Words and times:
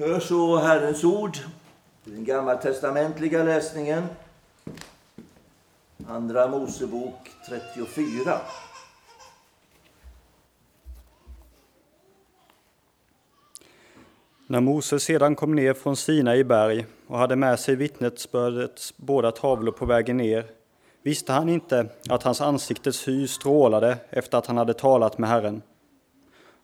Hör 0.00 0.20
så 0.20 0.56
Herrens 0.56 1.04
ord 1.04 1.38
i 2.04 2.10
den 2.10 2.24
gammaltestamentliga 2.24 3.42
läsningen. 3.42 4.06
Andra 6.06 6.48
Mosebok 6.48 7.30
34. 7.48 8.40
När 14.46 14.60
Mose 14.60 15.00
sedan 15.00 15.34
kom 15.34 15.54
ner 15.54 15.74
från 15.74 15.96
Sina 15.96 16.36
i 16.36 16.44
berg 16.44 16.86
och 17.06 17.18
hade 17.18 17.36
med 17.36 17.60
sig 17.60 17.76
vittnesbördets 17.76 18.96
båda 18.96 19.30
tavlor 19.30 19.72
på 19.72 19.86
vägen 19.86 20.16
ner 20.16 20.46
visste 21.02 21.32
han 21.32 21.48
inte 21.48 21.86
att 22.08 22.22
hans 22.22 22.40
ansiktes 22.40 23.08
hy 23.08 23.26
strålade 23.26 23.98
efter 24.10 24.38
att 24.38 24.46
han 24.46 24.56
hade 24.56 24.74
talat 24.74 25.18
med 25.18 25.30
Herren. 25.30 25.62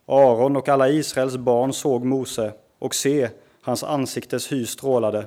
Aron 0.06 0.56
och 0.56 0.68
alla 0.68 0.88
Israels 0.88 1.36
barn 1.36 1.72
såg 1.72 2.04
Mose 2.04 2.52
och 2.78 2.94
se, 2.94 3.28
hans 3.60 3.84
ansiktes 3.84 4.52
hy 4.52 4.66
strålade, 4.66 5.26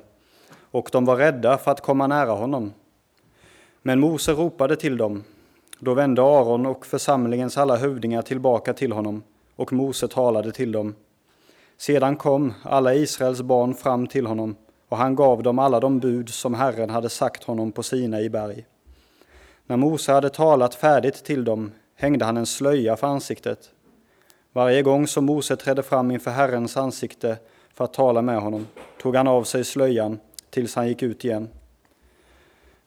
och 0.71 0.89
de 0.91 1.05
var 1.05 1.15
rädda 1.15 1.57
för 1.57 1.71
att 1.71 1.81
komma 1.81 2.07
nära 2.07 2.31
honom. 2.31 2.73
Men 3.81 3.99
Mose 3.99 4.31
ropade 4.31 4.75
till 4.75 4.97
dem. 4.97 5.23
Då 5.79 5.93
vände 5.93 6.21
Aron 6.21 6.65
och 6.65 6.85
församlingens 6.85 7.57
alla 7.57 7.75
hövdingar 7.75 8.21
tillbaka 8.21 8.73
till 8.73 8.91
honom, 8.91 9.23
och 9.55 9.73
Mose 9.73 10.07
talade 10.07 10.51
till 10.51 10.71
dem. 10.71 10.95
Sedan 11.77 12.15
kom 12.15 12.53
alla 12.63 12.93
Israels 12.93 13.41
barn 13.41 13.73
fram 13.73 14.07
till 14.07 14.25
honom, 14.25 14.55
och 14.89 14.97
han 14.97 15.15
gav 15.15 15.43
dem 15.43 15.59
alla 15.59 15.79
de 15.79 15.99
bud 15.99 16.29
som 16.29 16.53
Herren 16.53 16.89
hade 16.89 17.09
sagt 17.09 17.43
honom 17.43 17.71
på 17.71 17.83
Sina 17.83 18.21
i 18.21 18.29
berg. 18.29 18.65
När 19.65 19.77
Mose 19.77 20.11
hade 20.11 20.29
talat 20.29 20.75
färdigt 20.75 21.25
till 21.25 21.43
dem 21.43 21.71
hängde 21.95 22.25
han 22.25 22.37
en 22.37 22.45
slöja 22.45 22.95
för 22.95 23.07
ansiktet. 23.07 23.71
Varje 24.57 24.81
gång 24.81 25.07
som 25.07 25.25
Mose 25.25 25.55
trädde 25.55 25.83
fram 25.83 26.11
inför 26.11 26.31
Herrens 26.31 26.77
ansikte 26.77 27.37
för 27.73 27.85
att 27.85 27.93
tala 27.93 28.21
med 28.21 28.41
honom 28.41 28.67
tog 29.01 29.15
han 29.15 29.27
av 29.27 29.43
sig 29.43 29.63
slöjan 29.63 30.19
tills 30.49 30.75
han 30.75 30.87
gick 30.87 31.03
ut 31.03 31.25
igen. 31.25 31.49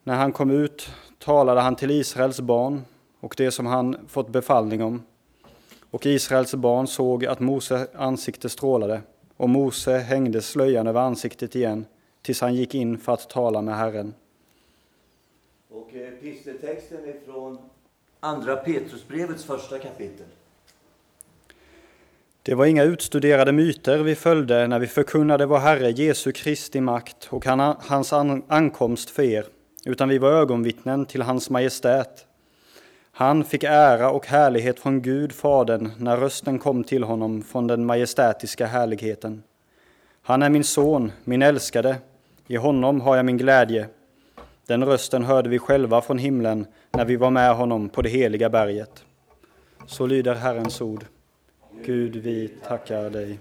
När 0.03 0.15
han 0.15 0.33
kom 0.33 0.51
ut 0.51 0.91
talade 1.19 1.61
han 1.61 1.77
till 1.77 1.91
Israels 1.91 2.41
barn 2.41 2.83
och 3.21 3.35
det 3.37 3.51
som 3.51 3.67
han 3.67 3.97
fått 4.09 4.29
befallning 4.29 4.83
om. 4.83 5.03
Och 5.91 6.07
Israels 6.07 6.55
barn 6.55 6.87
såg 6.87 7.27
att 7.27 7.41
Mose 7.41 7.87
ansikte 7.95 8.49
strålade 8.49 9.03
och 9.37 9.49
Mose 9.49 9.99
hängde 9.99 10.43
slöjan 10.43 10.87
över 10.87 11.01
ansiktet 11.01 11.57
igen 11.57 11.87
tills 12.23 12.41
han 12.41 12.55
gick 12.55 12.75
in 12.75 12.99
för 12.99 13.13
att 13.13 13.31
tala 13.31 13.63
med 13.63 13.77
Herren. 13.77 14.15
Och 15.71 15.95
eh, 15.95 16.09
episteltexten 16.09 17.05
är 17.05 17.33
från 17.33 17.59
Andra 18.21 18.57
Petrusbrevets 18.57 19.45
första 19.45 19.79
kapitel. 19.79 20.27
Det 22.43 22.55
var 22.55 22.67
inga 22.67 22.85
utstuderade 22.85 23.53
myter 23.53 23.99
vi 23.99 24.15
följde 24.15 24.67
när 24.67 24.79
vi 24.79 24.87
förkunnade 24.87 25.47
vår 25.47 25.59
Herre 25.59 25.91
Jesu 25.91 26.33
Kristi 26.33 26.81
makt 26.81 27.29
och 27.31 27.45
hans 27.81 28.13
ankomst 28.49 29.11
för 29.11 29.23
er, 29.23 29.45
utan 29.85 30.09
vi 30.09 30.19
var 30.19 30.31
ögonvittnen 30.31 31.07
till 31.07 31.23
hans 31.23 31.51
majestät. 31.51 32.27
Han 33.13 33.45
fick 33.45 33.65
ära 33.65 34.11
och 34.11 34.27
härlighet 34.27 34.81
från 34.81 35.03
Gud, 35.03 35.33
Fadern, 35.33 35.91
när 35.99 36.17
rösten 36.17 36.59
kom 36.59 36.85
till 36.85 37.03
honom 37.03 37.43
från 37.43 37.67
den 37.67 37.87
majestätiska 37.87 38.67
härligheten. 38.67 39.43
Han 40.23 40.43
är 40.43 40.51
min 40.51 40.65
son, 40.65 41.13
min 41.25 41.43
älskade, 41.43 41.97
i 42.47 42.57
honom 42.57 43.01
har 43.01 43.17
jag 43.17 43.25
min 43.25 43.39
glädje. 43.39 43.89
Den 44.67 44.85
rösten 44.85 45.25
hörde 45.25 45.49
vi 45.49 45.59
själva 45.59 46.01
från 46.01 46.19
himlen 46.19 46.67
när 46.91 47.05
vi 47.05 47.17
var 47.17 47.31
med 47.31 47.55
honom 47.55 47.89
på 47.89 48.03
det 48.03 48.09
heliga 48.09 48.51
berget. 48.51 49.05
Så 49.87 50.07
lyder 50.07 50.35
Herrens 50.35 50.81
ord. 50.81 51.05
Gud, 51.73 52.17
vi 52.17 52.49
tackar 52.49 53.11
dig. 53.11 53.39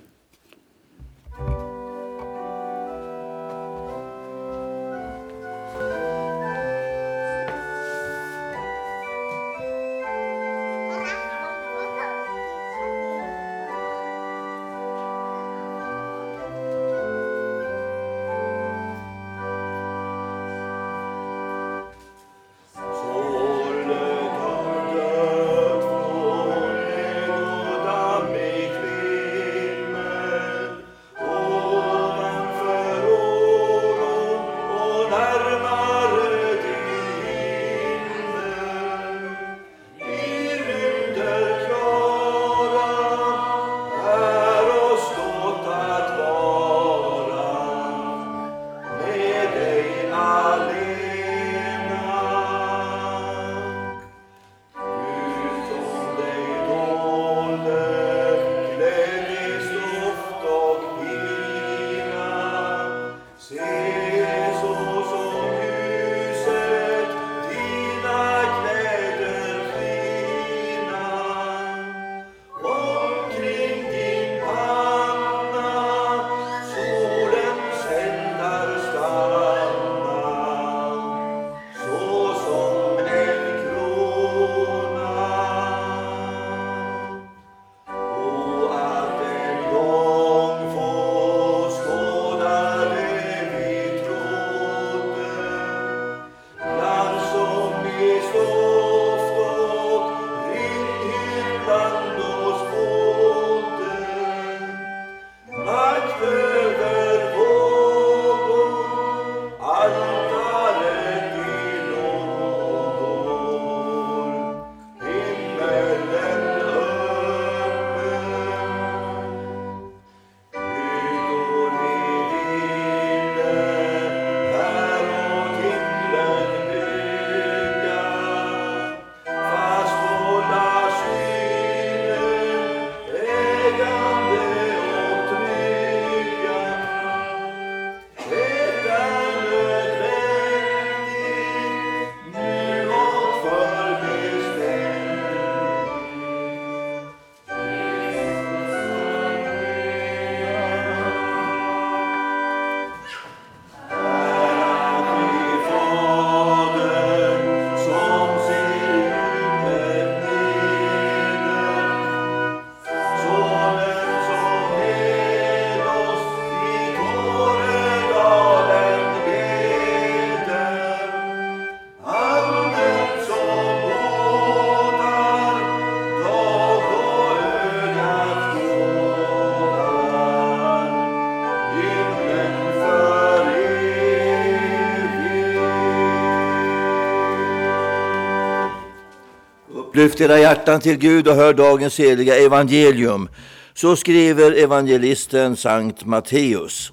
Lyft 190.00 190.22
era 190.22 190.40
hjärtan 190.40 190.80
till 190.82 190.98
Gud 190.98 191.28
och 191.28 191.36
hör 191.36 191.54
dagens 191.54 192.00
heliga 192.00 192.38
evangelium. 192.38 193.30
Så 193.74 193.96
skriver 193.96 194.52
evangelisten 194.52 195.56
Sankt 195.56 196.06
Matteus. 196.06 196.92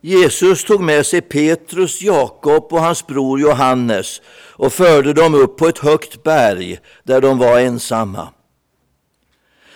Jesus 0.00 0.64
tog 0.64 0.80
med 0.80 1.06
sig 1.06 1.20
Petrus, 1.20 2.02
Jakob 2.02 2.72
och 2.72 2.80
hans 2.80 3.06
bror 3.06 3.40
Johannes 3.40 4.22
och 4.52 4.72
förde 4.72 5.12
dem 5.12 5.34
upp 5.34 5.56
på 5.56 5.68
ett 5.68 5.78
högt 5.78 6.22
berg 6.22 6.78
där 7.04 7.20
de 7.20 7.38
var 7.38 7.60
ensamma. 7.60 8.28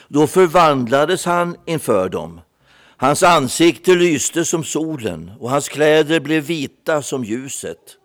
Då 0.09 0.27
förvandlades 0.27 1.25
han 1.25 1.57
inför 1.67 2.09
dem. 2.09 2.41
Hans 2.97 3.23
ansikte 3.23 3.95
lyste 3.95 4.45
som 4.45 4.65
solen 4.65 5.31
och 5.41 5.51
hans 5.51 5.69
kläder 5.69 6.21
blev 6.21 6.45
vita 6.45 7.03
som 7.03 7.25
ljuset. 7.25 7.99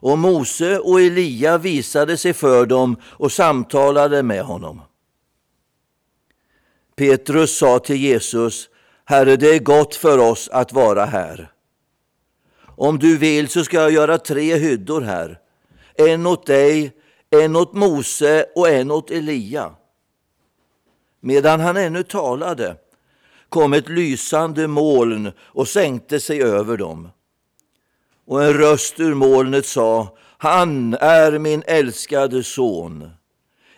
Och 0.00 0.18
Mose 0.18 0.78
och 0.78 1.00
Elia 1.00 1.58
visade 1.58 2.16
sig 2.16 2.32
för 2.32 2.66
dem 2.66 2.96
och 3.04 3.32
samtalade 3.32 4.22
med 4.22 4.42
honom. 4.42 4.80
Petrus 6.96 7.58
sa 7.58 7.78
till 7.78 7.96
Jesus, 7.96 8.68
Herre, 9.04 9.36
det 9.36 9.54
är 9.54 9.58
gott 9.58 9.94
för 9.94 10.18
oss 10.18 10.48
att 10.48 10.72
vara 10.72 11.04
här. 11.04 11.52
Om 12.60 12.98
du 12.98 13.18
vill 13.18 13.48
så 13.48 13.64
ska 13.64 13.76
jag 13.76 13.92
göra 13.92 14.18
tre 14.18 14.56
hyddor 14.56 15.00
här, 15.00 15.38
en 15.94 16.26
åt 16.26 16.46
dig, 16.46 16.92
en 17.30 17.56
åt 17.56 17.72
Mose 17.72 18.46
och 18.54 18.68
en 18.68 18.90
åt 18.90 19.10
Elia. 19.10 19.74
Medan 21.20 21.60
han 21.60 21.76
ännu 21.76 22.02
talade 22.02 22.76
kom 23.48 23.72
ett 23.72 23.88
lysande 23.88 24.68
moln 24.68 25.32
och 25.40 25.68
sänkte 25.68 26.20
sig 26.20 26.42
över 26.42 26.76
dem. 26.76 27.08
Och 28.28 28.44
en 28.44 28.52
röst 28.52 29.00
ur 29.00 29.14
molnet 29.14 29.66
sa, 29.66 30.16
han 30.38 30.94
är 30.94 31.38
min 31.38 31.62
älskade 31.66 32.44
son. 32.44 33.10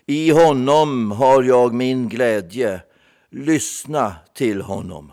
I 0.06 0.30
honom 0.30 1.10
har 1.10 1.42
jag 1.42 1.74
min 1.74 2.08
glädje. 2.08 2.82
Lyssna 3.30 4.14
till 4.34 4.62
honom. 4.62 5.12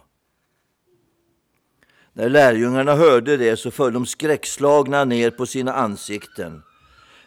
När 2.13 2.29
lärjungarna 2.29 2.95
hörde 2.95 3.37
det 3.37 3.57
så 3.57 3.71
föll 3.71 3.93
de 3.93 4.05
skräckslagna 4.05 5.05
ner 5.05 5.31
på 5.31 5.45
sina 5.45 5.73
ansikten. 5.73 6.63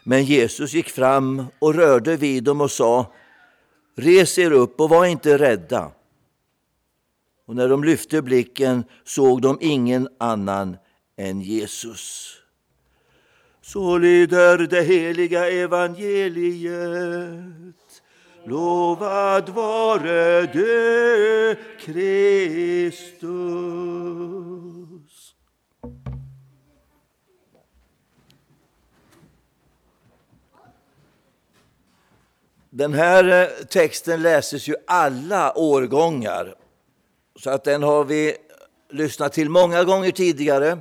Men 0.03 0.23
Jesus 0.23 0.73
gick 0.73 0.89
fram 0.89 1.45
och 1.59 1.75
rörde 1.75 2.17
vid 2.17 2.43
dem 2.43 2.61
och 2.61 2.71
sa 2.71 3.13
Res 3.97 4.37
er 4.37 4.51
upp 4.51 4.79
och 4.81 4.89
var 4.89 5.05
inte 5.05 5.37
rädda. 5.37 5.91
Och 7.47 7.55
när 7.55 7.69
de 7.69 7.83
lyfte 7.83 8.21
blicken 8.21 8.83
såg 9.03 9.41
de 9.41 9.57
ingen 9.61 10.07
annan 10.19 10.77
än 11.21 11.41
Jesus. 11.41 12.35
Så 13.61 13.97
lyder 13.97 14.57
det 14.57 14.81
heliga 14.81 15.49
evangeliet. 15.49 16.71
Lovad 18.45 19.49
vare 19.49 20.45
du, 20.45 21.55
Kristus. 21.79 23.01
Den 32.69 32.93
här 32.93 33.41
eh, 33.41 33.47
texten 33.65 34.21
läses 34.21 34.67
ju 34.67 34.75
alla 34.87 35.57
årgångar. 35.57 36.55
Så 37.35 37.49
att 37.49 37.63
den 37.63 37.83
har 37.83 38.03
vi 38.03 38.37
lyssnat 38.89 39.33
till 39.33 39.49
många 39.49 39.83
gånger 39.83 40.11
tidigare. 40.11 40.79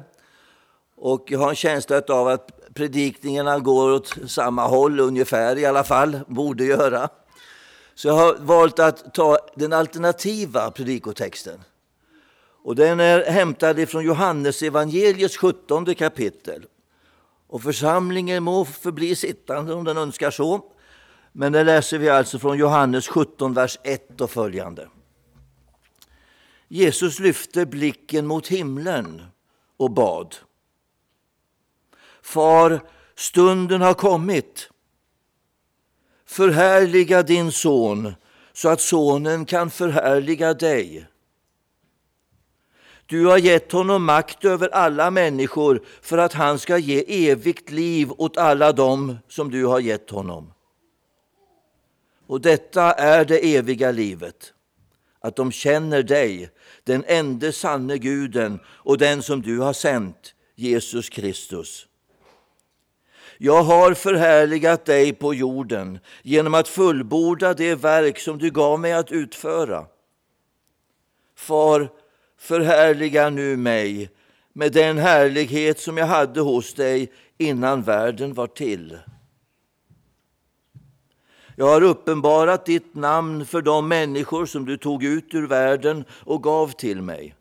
Och 1.02 1.24
jag 1.26 1.38
har 1.38 1.48
en 1.50 1.56
känsla 1.56 2.02
av 2.08 2.28
att 2.28 2.74
predikningarna 2.74 3.58
går 3.58 3.92
åt 3.92 4.14
samma 4.26 4.66
håll 4.66 5.00
ungefär 5.00 5.58
i 5.58 5.66
alla 5.66 5.84
fall, 5.84 6.20
borde 6.26 6.64
göra. 6.64 7.08
Så 7.94 8.08
jag 8.08 8.14
har 8.14 8.36
valt 8.38 8.78
att 8.78 9.14
ta 9.14 9.38
den 9.54 9.72
alternativa 9.72 10.70
predikotexten. 10.70 11.60
Och 12.64 12.76
den 12.76 13.00
är 13.00 13.30
hämtad 13.30 13.88
från 13.88 14.04
Johannes 14.04 14.62
evangeliets 14.62 15.36
17 15.36 15.94
kapitel. 15.94 16.66
Och 17.48 17.62
församlingen 17.62 18.42
må 18.42 18.64
förbli 18.64 19.16
sittande 19.16 19.74
om 19.74 19.84
den 19.84 19.96
önskar 19.96 20.30
så. 20.30 20.64
Men 21.32 21.52
det 21.52 21.64
läser 21.64 21.98
vi 21.98 22.08
alltså 22.08 22.38
från 22.38 22.58
Johannes 22.58 23.08
17, 23.08 23.54
vers 23.54 23.78
1 23.82 24.20
och 24.20 24.30
följande. 24.30 24.88
Jesus 26.68 27.18
lyfte 27.18 27.66
blicken 27.66 28.26
mot 28.26 28.48
himlen 28.48 29.22
och 29.76 29.90
bad. 29.90 30.36
Far, 32.22 32.80
stunden 33.14 33.80
har 33.80 33.94
kommit. 33.94 34.70
Förhärliga 36.26 37.22
din 37.22 37.52
son 37.52 38.14
så 38.52 38.68
att 38.68 38.80
sonen 38.80 39.44
kan 39.44 39.70
förhärliga 39.70 40.54
dig. 40.54 41.06
Du 43.06 43.26
har 43.26 43.38
gett 43.38 43.72
honom 43.72 44.04
makt 44.04 44.44
över 44.44 44.68
alla 44.68 45.10
människor 45.10 45.82
för 46.02 46.18
att 46.18 46.32
han 46.32 46.58
ska 46.58 46.78
ge 46.78 47.30
evigt 47.30 47.70
liv 47.70 48.12
åt 48.18 48.36
alla 48.36 48.72
dem 48.72 49.18
som 49.28 49.50
du 49.50 49.64
har 49.64 49.80
gett 49.80 50.10
honom. 50.10 50.52
Och 52.26 52.40
detta 52.40 52.92
är 52.92 53.24
det 53.24 53.56
eviga 53.56 53.90
livet, 53.90 54.52
att 55.20 55.36
de 55.36 55.52
känner 55.52 56.02
dig, 56.02 56.50
den 56.84 57.04
enda 57.06 57.52
sanne 57.52 57.98
guden 57.98 58.60
och 58.66 58.98
den 58.98 59.22
som 59.22 59.42
du 59.42 59.58
har 59.58 59.72
sänt, 59.72 60.34
Jesus 60.54 61.08
Kristus. 61.08 61.86
Jag 63.42 63.62
har 63.62 63.94
förhärligat 63.94 64.84
dig 64.84 65.12
på 65.12 65.34
jorden 65.34 65.98
genom 66.22 66.54
att 66.54 66.68
fullborda 66.68 67.54
det 67.54 67.74
verk 67.74 68.18
som 68.18 68.38
du 68.38 68.50
gav 68.50 68.80
mig 68.80 68.92
att 68.92 69.12
utföra. 69.12 69.86
Far, 71.36 71.88
förhärliga 72.38 73.30
nu 73.30 73.56
mig 73.56 74.10
med 74.52 74.72
den 74.72 74.98
härlighet 74.98 75.80
som 75.80 75.96
jag 75.96 76.06
hade 76.06 76.40
hos 76.40 76.74
dig 76.74 77.12
innan 77.38 77.82
världen 77.82 78.34
var 78.34 78.46
till. 78.46 78.98
Jag 81.56 81.66
har 81.66 81.82
uppenbarat 81.82 82.66
ditt 82.66 82.94
namn 82.94 83.46
för 83.46 83.62
de 83.62 83.88
människor 83.88 84.46
som 84.46 84.64
du 84.64 84.76
tog 84.76 85.04
ut 85.04 85.34
ur 85.34 85.46
världen 85.46 86.04
och 86.10 86.42
gav 86.42 86.68
till 86.68 87.02
mig. 87.02 87.34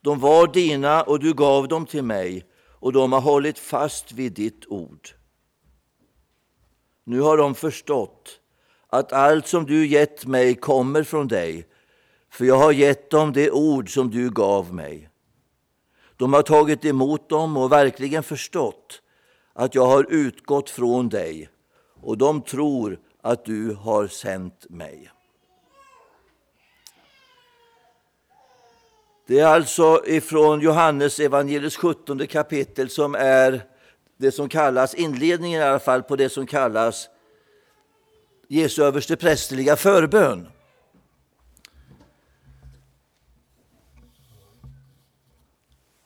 De 0.00 0.20
var 0.20 0.46
dina 0.46 1.02
och 1.02 1.20
du 1.20 1.34
gav 1.34 1.68
dem 1.68 1.86
till 1.86 2.04
mig 2.04 2.44
och 2.80 2.92
de 2.92 3.12
har 3.12 3.20
hållit 3.20 3.58
fast 3.58 4.12
vid 4.12 4.32
ditt 4.32 4.66
ord. 4.66 5.08
Nu 7.04 7.20
har 7.20 7.36
de 7.36 7.54
förstått 7.54 8.40
att 8.86 9.12
allt 9.12 9.46
som 9.46 9.66
du 9.66 9.86
gett 9.86 10.26
mig 10.26 10.54
kommer 10.54 11.02
från 11.02 11.28
dig, 11.28 11.68
för 12.30 12.44
jag 12.44 12.58
har 12.58 12.72
gett 12.72 13.10
dem 13.10 13.32
det 13.32 13.50
ord 13.50 13.94
som 13.94 14.10
du 14.10 14.30
gav 14.30 14.74
mig. 14.74 15.10
De 16.16 16.32
har 16.32 16.42
tagit 16.42 16.84
emot 16.84 17.28
dem 17.28 17.56
och 17.56 17.72
verkligen 17.72 18.22
förstått 18.22 19.02
att 19.52 19.74
jag 19.74 19.86
har 19.86 20.06
utgått 20.10 20.70
från 20.70 21.08
dig 21.08 21.48
och 22.00 22.18
de 22.18 22.42
tror 22.42 23.00
att 23.22 23.44
du 23.44 23.74
har 23.74 24.06
sänt 24.06 24.66
mig. 24.70 25.10
Det 29.28 29.40
är 29.40 29.46
alltså 29.46 30.02
ifrån 30.06 30.60
Johannes 30.60 31.20
evangeliets 31.20 31.76
17 31.76 32.26
kapitel 32.26 32.90
som 32.90 33.14
är 33.14 33.64
det 34.16 34.32
som 34.32 34.48
kallas, 34.48 34.94
inledningen 34.94 35.60
i 35.60 35.64
alla 35.64 35.78
fall, 35.78 36.02
på 36.02 36.16
det 36.16 36.28
som 36.28 36.46
kallas 36.46 37.08
Jesu 38.48 38.82
översteprästerliga 38.82 39.76
förbön. 39.76 40.48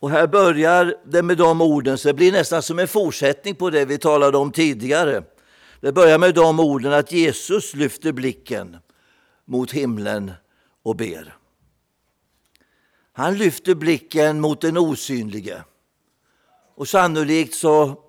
Och 0.01 0.11
här 0.11 0.27
börjar 0.27 0.95
det 1.05 1.23
med 1.23 1.37
de 1.37 1.61
orden, 1.61 1.99
så 1.99 2.09
det 2.09 2.15
blir 2.15 2.33
nästan 2.33 2.63
som 2.63 2.79
en 2.79 2.89
fortsättning 2.89 3.55
på 3.55 3.71
det 3.71 3.85
vi 3.85 3.99
talade 3.99 4.39
om 4.39 4.53
tidigare. 4.53 5.23
Det 5.81 5.93
börjar 5.93 6.19
med 6.19 6.35
de 6.35 6.61
orden 6.61 6.93
att 6.93 7.13
Jesus 7.13 7.75
lyfter 7.75 8.13
blicken 8.13 8.77
mot 9.45 9.73
himlen 9.73 10.33
och 10.83 10.97
ber. 10.97 11.42
Han 13.13 13.35
lyfter 13.35 13.75
blicken 13.75 14.41
mot 14.41 14.61
den 14.61 14.77
osynlige. 14.77 15.65
Och 16.75 16.89
sannolikt 16.89 17.55
så 17.55 18.03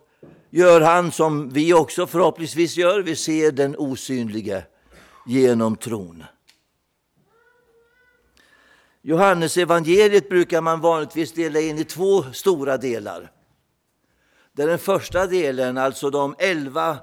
gör 0.50 0.82
han 0.82 1.12
som 1.12 1.50
vi 1.50 1.74
också 1.74 2.08
förhoppningsvis 2.08 2.78
gör. 2.78 3.00
Vi 3.02 3.16
ser 3.16 3.52
den 3.52 3.76
osynlige 3.78 4.66
genom 5.26 5.76
tron. 5.76 6.24
Johannes 9.02 9.58
evangeliet 9.58 10.30
brukar 10.30 10.62
man 10.62 10.82
vanligtvis 10.82 11.32
dela 11.32 11.60
in 11.60 11.78
i 11.78 11.84
två 11.84 12.24
stora 12.34 12.78
delar. 12.78 13.32
Där 14.52 14.68
den 14.68 14.80
första 14.80 15.28
delen, 15.28 15.78
alltså 15.78 16.10
de 16.10 16.36
elva, 16.40 16.98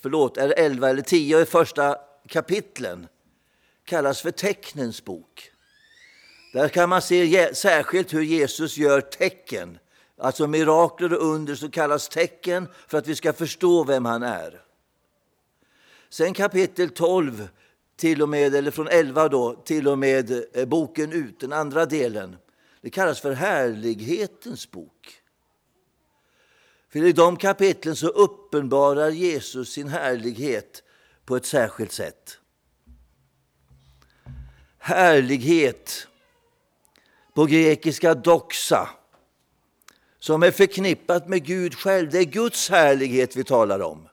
förlåt, 0.00 0.36
är 0.36 0.54
elva 0.58 0.90
eller 0.90 1.02
tio 1.02 1.40
i 1.40 1.44
första 1.44 1.96
kapitlen, 2.28 3.08
kallas 3.84 4.20
för 4.20 4.30
tecknens 4.30 5.04
bok. 5.04 5.50
Där 6.56 6.68
kan 6.68 6.88
man 6.88 7.02
se 7.02 7.54
särskilt 7.54 8.14
hur 8.14 8.22
Jesus 8.22 8.76
gör 8.76 9.00
tecken 9.00 9.78
Alltså 10.18 10.46
mirakler 10.46 11.12
och 11.12 11.26
under 11.26 11.54
som 11.54 11.70
kallas 11.70 12.08
tecken 12.08 12.68
för 12.88 12.98
att 12.98 13.06
vi 13.06 13.14
ska 13.14 13.32
förstå 13.32 13.84
vem 13.84 14.04
han 14.04 14.22
är. 14.22 14.60
Sen 16.08 16.34
kapitel 16.34 16.90
12, 16.90 17.48
till 17.96 18.22
och 18.22 18.28
med, 18.28 18.54
eller 18.54 18.70
från 18.70 18.88
11 18.88 19.28
då, 19.28 19.54
till 19.54 19.88
och 19.88 19.98
med 19.98 20.44
eh, 20.52 20.66
boken 20.66 21.12
ut, 21.12 21.40
den 21.40 21.52
andra 21.52 21.86
delen. 21.86 22.36
Det 22.80 22.90
kallas 22.90 23.20
för 23.20 23.32
härlighetens 23.32 24.70
bok. 24.70 25.20
För 26.92 27.04
i 27.04 27.12
de 27.12 27.36
kapitlen 27.36 27.96
så 27.96 28.08
uppenbarar 28.08 29.10
Jesus 29.10 29.72
sin 29.72 29.88
härlighet 29.88 30.82
på 31.24 31.36
ett 31.36 31.46
särskilt 31.46 31.92
sätt. 31.92 32.38
Härlighet, 34.78 36.08
på 37.36 37.46
grekiska 37.46 38.14
doxa, 38.14 38.88
som 40.18 40.42
är 40.42 40.50
förknippat 40.50 41.28
med 41.28 41.44
Gud 41.44 41.74
själv. 41.74 42.10
Det 42.10 42.18
är 42.18 42.24
Guds 42.24 42.70
härlighet 42.70 43.36
vi 43.36 43.44
talar 43.44 43.80
om. 43.80 44.08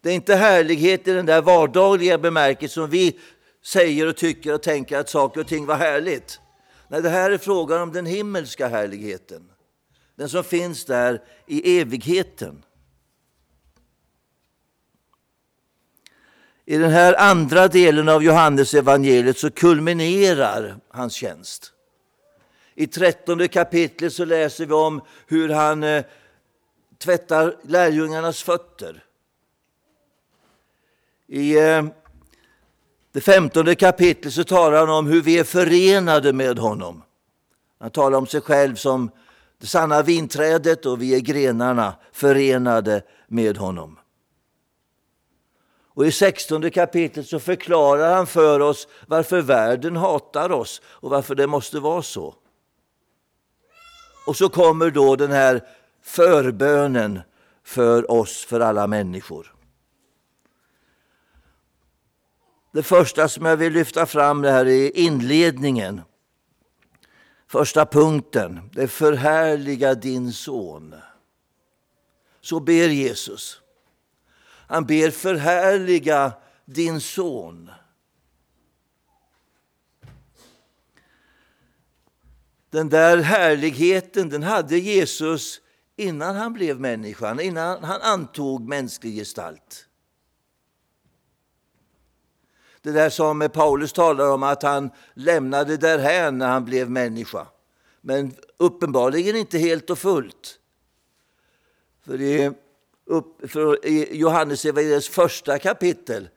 Det 0.00 0.10
är 0.10 0.14
inte 0.14 0.34
härlighet 0.34 1.08
i 1.08 1.12
den 1.12 1.26
där 1.26 1.42
vardagliga 1.42 2.18
bemärkelsen 2.18 2.82
som 2.82 2.90
vi 2.90 3.18
säger 3.64 4.06
och 4.06 4.16
tycker 4.16 4.54
och 4.54 4.62
tänker 4.62 4.98
att 4.98 5.08
saker 5.08 5.40
och 5.40 5.46
ting 5.46 5.66
var 5.66 5.76
härligt. 5.76 6.40
Nej, 6.88 7.02
det 7.02 7.08
här 7.08 7.30
är 7.30 7.38
frågan 7.38 7.82
om 7.82 7.92
den 7.92 8.06
himmelska 8.06 8.68
härligheten. 8.68 9.50
Den 10.16 10.28
som 10.28 10.44
finns 10.44 10.84
där 10.84 11.22
i 11.46 11.80
evigheten. 11.80 12.64
I 16.64 16.76
den 16.76 16.90
här 16.90 17.14
andra 17.14 17.68
delen 17.68 18.08
av 18.08 18.24
Johannes 18.24 18.74
evangeliet 18.74 19.38
så 19.38 19.50
kulminerar 19.50 20.76
hans 20.88 21.14
tjänst. 21.14 21.73
I 22.74 22.86
trettonde 22.86 23.48
kapitlet 23.48 24.12
så 24.12 24.24
läser 24.24 24.66
vi 24.66 24.74
om 24.74 25.00
hur 25.26 25.48
han 25.48 25.82
eh, 25.82 26.04
tvättar 26.98 27.56
lärjungarnas 27.62 28.42
fötter. 28.42 29.04
I 31.26 31.58
eh, 31.58 31.84
det 33.12 33.20
femtonde 33.20 33.74
kapitlet 33.74 34.34
så 34.34 34.44
talar 34.44 34.78
han 34.78 34.90
om 34.90 35.06
hur 35.06 35.22
vi 35.22 35.38
är 35.38 35.44
förenade 35.44 36.32
med 36.32 36.58
honom. 36.58 37.02
Han 37.78 37.90
talar 37.90 38.18
om 38.18 38.26
sig 38.26 38.40
själv 38.40 38.74
som 38.74 39.10
det 39.58 39.66
sanna 39.66 40.02
vinträdet 40.02 40.86
och 40.86 41.02
vi 41.02 41.14
är 41.14 41.20
grenarna 41.20 41.94
förenade 42.12 43.02
med 43.26 43.56
honom. 43.56 43.98
Och 45.94 46.06
I 46.06 46.12
sextonde 46.12 46.70
kapitlet 46.70 47.26
så 47.26 47.38
förklarar 47.38 48.14
han 48.14 48.26
för 48.26 48.60
oss 48.60 48.88
varför 49.06 49.40
världen 49.40 49.96
hatar 49.96 50.52
oss 50.52 50.82
och 50.86 51.10
varför 51.10 51.34
det 51.34 51.46
måste 51.46 51.80
vara 51.80 52.02
så. 52.02 52.34
Och 54.26 54.36
så 54.36 54.48
kommer 54.48 54.90
då 54.90 55.16
den 55.16 55.30
här 55.30 55.60
förbönen 56.02 57.20
för 57.62 58.10
oss, 58.10 58.44
för 58.44 58.60
alla 58.60 58.86
människor. 58.86 59.54
Det 62.72 62.82
första 62.82 63.28
som 63.28 63.44
jag 63.44 63.56
vill 63.56 63.72
lyfta 63.72 64.06
fram 64.06 64.42
det 64.42 64.50
här 64.50 64.66
är 64.66 64.96
inledningen. 64.96 66.00
Första 67.46 67.86
punkten, 67.86 68.70
det 68.72 68.88
förhärliga 68.88 69.94
din 69.94 70.32
son. 70.32 70.94
Så 72.40 72.60
ber 72.60 72.88
Jesus. 72.88 73.60
Han 74.66 74.84
ber 74.84 75.10
förhärliga 75.10 76.32
din 76.64 77.00
son. 77.00 77.70
Den 82.74 82.88
där 82.88 83.18
härligheten 83.18 84.28
den 84.28 84.42
hade 84.42 84.78
Jesus 84.78 85.60
innan 85.96 86.36
han 86.36 86.52
blev 86.52 86.80
människan, 86.80 87.40
innan 87.40 87.84
han 87.84 88.00
antog 88.02 88.68
mänsklig 88.68 89.14
gestalt. 89.14 89.86
Det 92.82 92.92
där 92.92 93.10
som 93.10 93.48
Paulus 93.52 93.92
talar 93.92 94.30
om 94.30 94.42
att 94.42 94.62
han 94.62 94.90
lämnade 95.14 95.76
därhän 95.76 96.38
när 96.38 96.48
han 96.48 96.64
blev 96.64 96.90
människa. 96.90 97.46
Men 98.00 98.34
uppenbarligen 98.56 99.36
inte 99.36 99.58
helt 99.58 99.90
och 99.90 99.98
fullt. 99.98 100.58
För 102.04 102.20
i, 102.20 102.52
upp, 103.04 103.50
för 103.50 103.86
i 103.86 104.16
Johannes 104.16 104.64
evangeliets 104.64 105.08
första 105.08 105.58
kapitel 105.58 106.28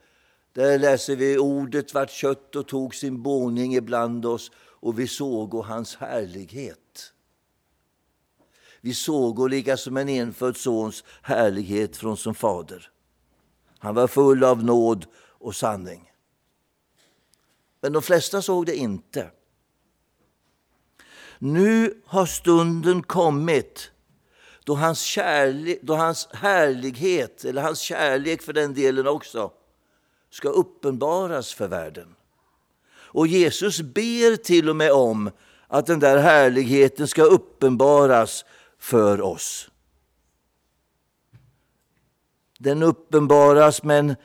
där 0.52 0.78
läser 0.78 1.16
vi 1.16 1.38
ordet 1.38 1.94
vart 1.94 2.10
kött 2.10 2.56
och 2.56 2.68
tog 2.68 2.94
sin 2.94 3.22
boning 3.22 3.74
ibland 3.74 4.26
oss 4.26 4.50
och 4.80 4.98
vi 4.98 5.08
såg 5.08 5.54
hans 5.54 5.96
härlighet. 5.96 7.12
Vi 8.80 8.94
såg 8.94 9.50
lika 9.50 9.76
som 9.76 9.96
en 9.96 10.08
enfödd 10.08 10.56
sons 10.56 11.04
härlighet 11.22 11.96
från 11.96 12.16
sin 12.16 12.34
fader. 12.34 12.90
Han 13.78 13.94
var 13.94 14.06
full 14.06 14.44
av 14.44 14.64
nåd 14.64 15.06
och 15.16 15.54
sanning. 15.54 16.12
Men 17.80 17.92
de 17.92 18.02
flesta 18.02 18.42
såg 18.42 18.66
det 18.66 18.76
inte. 18.76 19.30
Nu 21.38 22.02
har 22.06 22.26
stunden 22.26 23.02
kommit 23.02 23.90
då 24.64 24.74
hans, 24.74 25.00
kärlek, 25.00 25.78
då 25.82 25.94
hans 25.94 26.28
härlighet, 26.32 27.44
eller 27.44 27.62
hans 27.62 27.80
kärlek 27.80 28.42
för 28.42 28.52
den 28.52 28.74
delen 28.74 29.06
också, 29.06 29.52
ska 30.30 30.48
uppenbaras 30.48 31.54
för 31.54 31.68
världen. 31.68 32.14
Och 33.08 33.26
Jesus 33.26 33.80
ber 33.80 34.36
till 34.36 34.68
och 34.68 34.76
med 34.76 34.92
om 34.92 35.30
att 35.66 35.86
den 35.86 36.00
där 36.00 36.18
härligheten 36.18 37.08
ska 37.08 37.22
uppenbaras 37.22 38.44
för 38.78 39.20
oss. 39.20 39.70
Den 42.58 42.82
uppenbaras, 42.82 43.82
men 43.82 44.16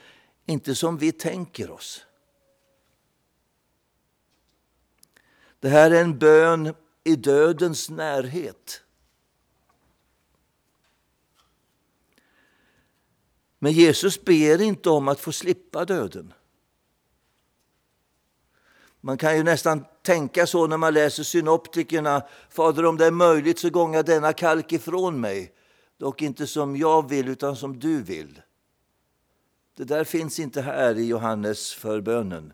inte 0.46 0.76
som 0.76 0.98
vi 0.98 1.12
tänker 1.12 1.72
oss. 1.72 2.06
Det 5.60 5.70
här 5.70 5.92
är 5.92 6.02
en 6.02 6.20
bön 6.20 6.76
i 7.04 7.16
dödens 7.16 7.90
närhet. 7.90 8.84
Men 13.60 13.72
Jesus 13.72 14.26
ber 14.26 14.62
inte 14.62 14.90
om 14.90 15.08
att 15.08 15.20
få 15.20 15.32
slippa 15.32 15.86
döden. 15.86 16.34
Man 19.06 19.18
kan 19.18 19.38
ju 19.38 19.44
nästan 19.44 19.86
tänka 20.02 20.48
så 20.48 20.68
när 20.68 20.78
man 20.78 20.94
läser 20.94 21.24
synoptikerna. 21.24 22.24
Fader, 22.50 22.86
om 22.86 22.98
det 22.98 23.06
är 23.06 23.12
möjligt 23.12 23.60
så 23.60 23.70
gånga 23.70 24.04
denna 24.04 24.34
kalk 24.34 24.72
ifrån 24.72 25.22
mig. 25.22 25.54
Dock 25.98 26.22
inte 26.22 26.48
som 26.48 26.78
jag 26.78 27.10
vill, 27.10 27.28
utan 27.28 27.56
som 27.56 27.80
du 27.80 28.02
vill. 28.02 28.42
Det 29.78 29.84
där 29.84 30.04
finns 30.04 30.40
inte 30.40 30.62
här 30.62 30.98
i 30.98 31.06
Johannes 31.06 31.74
förbönen. 31.74 32.54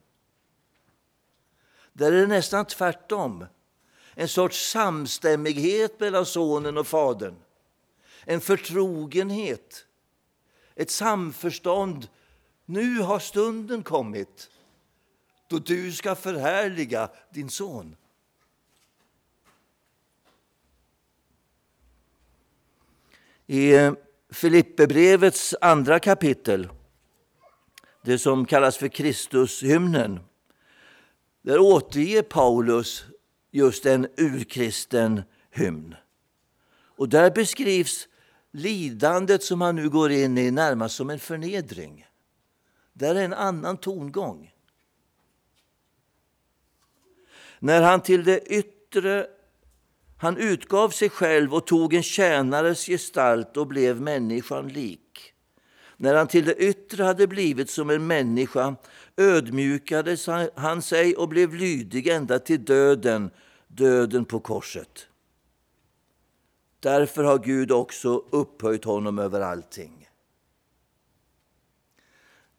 Där 1.94 2.12
är 2.12 2.22
det 2.22 2.28
nästan 2.28 2.66
tvärtom. 2.66 3.46
En 4.16 4.28
sorts 4.28 4.72
samstämmighet 4.72 6.00
mellan 6.00 6.26
sonen 6.26 6.78
och 6.78 6.88
fadern. 6.88 7.36
En 8.26 8.42
förtrogenhet. 8.42 9.86
Ett 10.76 10.92
samförstånd. 10.92 12.08
Nu 12.66 13.00
har 13.00 13.20
stunden 13.20 13.84
kommit 13.84 14.50
då 15.50 15.60
du 15.60 15.92
ska 15.92 16.16
förhärliga 16.16 17.10
din 17.30 17.50
son. 17.50 17.96
I 23.48 23.74
eh, 23.74 23.94
Filipperbrevets 24.30 25.56
andra 25.62 26.00
kapitel, 26.00 26.70
det 28.02 28.20
som 28.20 28.46
kallas 28.46 28.78
för 28.78 28.88
Kristushymnen, 28.88 30.20
där 31.42 31.60
återger 31.60 32.22
Paulus 32.22 33.06
just 33.52 33.86
en 33.86 34.08
urkristen 34.18 35.22
hymn. 35.52 35.96
Och 36.72 37.10
där 37.10 37.32
beskrivs 37.32 38.08
lidandet 38.52 39.44
som 39.44 39.62
han 39.62 39.76
nu 39.76 39.90
går 39.90 40.12
in 40.12 40.38
i 40.38 40.52
närmast 40.52 40.96
som 40.96 41.10
en 41.10 41.20
förnedring. 41.20 42.06
Där 42.94 43.16
är 43.16 43.24
en 43.24 43.34
annan 43.34 43.78
tongång. 43.78 44.52
När 47.60 47.82
han 47.82 48.02
till 48.02 48.24
det 48.24 48.40
yttre 48.54 49.28
han 50.18 50.38
utgav 50.38 50.90
sig 50.90 51.10
själv 51.10 51.54
och 51.54 51.68
tog 51.68 51.94
en 51.94 52.04
tjänares 52.04 52.86
gestalt 52.86 53.58
och 53.58 53.68
blev 53.68 54.02
människan 54.02 54.68
lik. 54.68 55.34
När 55.98 56.16
han 56.16 56.28
till 56.28 56.46
det 56.46 56.56
yttre 56.56 57.04
hade 57.04 57.28
blivit 57.28 57.70
som 57.70 57.90
en 57.90 58.08
människa 58.08 58.76
ödmjukade 59.18 60.18
han 60.56 60.82
sig 60.82 61.16
och 61.16 61.30
blev 61.30 61.54
lydig 61.54 62.08
ända 62.08 62.40
till 62.40 62.66
döden, 62.66 63.32
döden 63.68 64.26
på 64.26 64.40
korset. 64.40 65.08
Därför 66.80 67.24
har 67.24 67.40
Gud 67.40 67.72
också 67.72 68.24
upphöjt 68.30 68.86
honom 68.86 69.20
över 69.20 69.42
allting. 69.42 70.10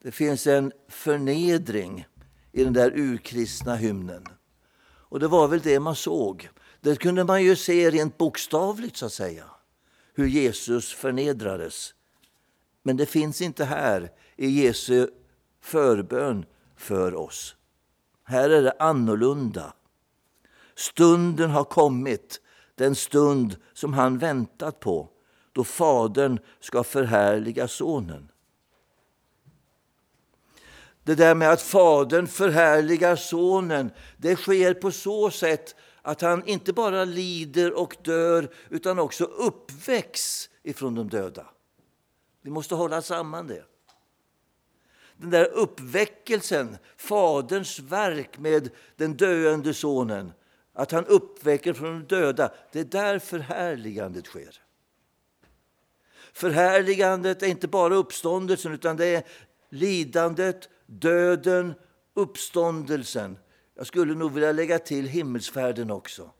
Det 0.02 0.12
finns 0.12 0.46
en 0.46 0.72
förnedring 0.88 2.06
i 2.52 2.64
den 2.64 2.72
där 2.72 2.98
urkristna 2.98 3.76
hymnen. 3.76 4.24
Och 5.10 5.20
det 5.20 5.28
var 5.28 5.48
väl 5.48 5.60
det 5.60 5.80
man 5.80 5.96
såg. 5.96 6.48
Det 6.80 6.96
kunde 6.96 7.24
man 7.24 7.42
ju 7.42 7.56
se 7.56 7.90
rent 7.90 8.18
bokstavligt 8.18 8.96
så 8.96 9.06
att 9.06 9.12
säga, 9.12 9.44
hur 10.14 10.26
Jesus 10.26 10.92
förnedrades. 10.92 11.94
Men 12.82 12.96
det 12.96 13.06
finns 13.06 13.40
inte 13.40 13.64
här 13.64 14.12
i 14.36 14.48
Jesu 14.48 15.08
förbön 15.60 16.44
för 16.76 17.14
oss. 17.14 17.56
Här 18.24 18.50
är 18.50 18.62
det 18.62 18.74
annorlunda. 18.78 19.72
Stunden 20.74 21.50
har 21.50 21.64
kommit, 21.64 22.40
den 22.74 22.94
stund 22.94 23.56
som 23.72 23.92
han 23.92 24.18
väntat 24.18 24.80
på, 24.80 25.08
då 25.52 25.64
Fadern 25.64 26.38
ska 26.60 26.84
förhärliga 26.84 27.68
Sonen. 27.68 28.29
Det 31.04 31.14
där 31.14 31.34
med 31.34 31.50
att 31.50 31.62
Fadern 31.62 32.26
förhärligar 32.26 33.16
Sonen, 33.16 33.90
det 34.16 34.36
sker 34.36 34.74
på 34.74 34.90
så 34.90 35.30
sätt 35.30 35.74
att 36.02 36.20
han 36.20 36.46
inte 36.46 36.72
bara 36.72 37.04
lider 37.04 37.72
och 37.72 37.96
dör 38.02 38.54
utan 38.68 38.98
också 38.98 39.24
uppväcks 39.24 40.50
ifrån 40.62 40.94
de 40.94 41.08
döda. 41.08 41.46
Vi 42.42 42.50
måste 42.50 42.74
hålla 42.74 43.02
samman 43.02 43.46
det. 43.46 43.64
Den 45.16 45.30
där 45.30 45.44
uppväckelsen, 45.44 46.76
Faderns 46.96 47.78
verk 47.78 48.38
med 48.38 48.70
den 48.96 49.16
döende 49.16 49.74
sonen, 49.74 50.32
att 50.72 50.90
han 50.92 51.06
uppväcker 51.06 51.72
från 51.72 51.98
de 51.98 52.16
döda, 52.16 52.52
det 52.72 52.80
är 52.80 52.84
där 52.84 53.18
förhärligandet 53.18 54.26
sker. 54.26 54.62
Förhärligandet 56.32 57.42
är 57.42 57.46
inte 57.46 57.68
bara 57.68 57.94
uppståndelsen 57.94 58.72
utan 58.72 58.96
det 58.96 59.06
är 59.06 59.22
lidandet, 59.70 60.68
döden, 60.90 61.74
uppståndelsen. 62.14 63.38
Jag 63.74 63.86
skulle 63.86 64.14
nog 64.14 64.32
vilja 64.32 64.52
lägga 64.52 64.78
till 64.78 65.08
himmelsfärden 65.08 65.90
också. 65.90 66.30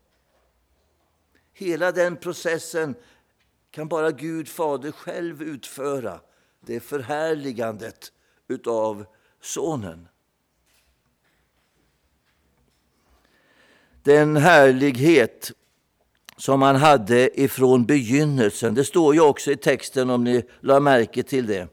Hela 1.52 1.92
den 1.92 2.16
processen 2.16 2.94
kan 3.70 3.88
bara 3.88 4.10
Gud 4.10 4.48
Fader 4.48 4.92
själv 4.92 5.42
utföra. 5.42 6.20
Det 6.60 6.76
är 6.76 6.80
förhärligandet 6.80 8.12
utav 8.48 9.06
Sonen. 9.40 10.08
Den 14.02 14.36
härlighet 14.36 15.52
som 16.36 16.62
han 16.62 16.76
hade 16.76 17.40
ifrån 17.40 17.86
begynnelsen. 17.86 18.74
Det 18.74 18.84
står 18.84 19.14
ju 19.14 19.20
också 19.20 19.50
i 19.50 19.56
texten 19.56 20.10
om 20.10 20.24
ni 20.24 20.42
la 20.60 20.80
märke 20.80 21.22
till 21.22 21.46
det. 21.46 21.68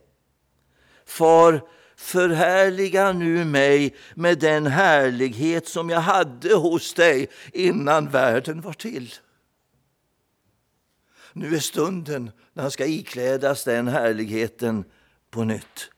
Far, 1.04 1.62
förhärliga 1.98 3.12
nu 3.12 3.44
mig 3.44 3.94
med 4.14 4.38
den 4.38 4.66
härlighet 4.66 5.68
som 5.68 5.90
jag 5.90 6.00
hade 6.00 6.54
hos 6.54 6.94
dig 6.94 7.28
innan 7.52 8.08
världen 8.08 8.60
var 8.60 8.72
till. 8.72 9.14
Nu 11.32 11.54
är 11.54 11.60
stunden 11.60 12.30
när 12.52 12.62
han 12.62 12.70
ska 12.70 12.86
iklädas 12.86 13.64
den 13.64 13.88
härligheten 13.88 14.84
på 15.30 15.44
nytt. 15.44 15.90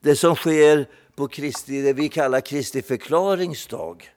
Det 0.00 0.16
som 0.16 0.36
sker 0.36 0.88
på 1.14 1.28
Kristi, 1.28 1.82
det 1.82 1.92
vi 1.92 2.08
kallar 2.08 2.40
Kristi 2.40 2.82
förklaringsdag, 2.82 4.10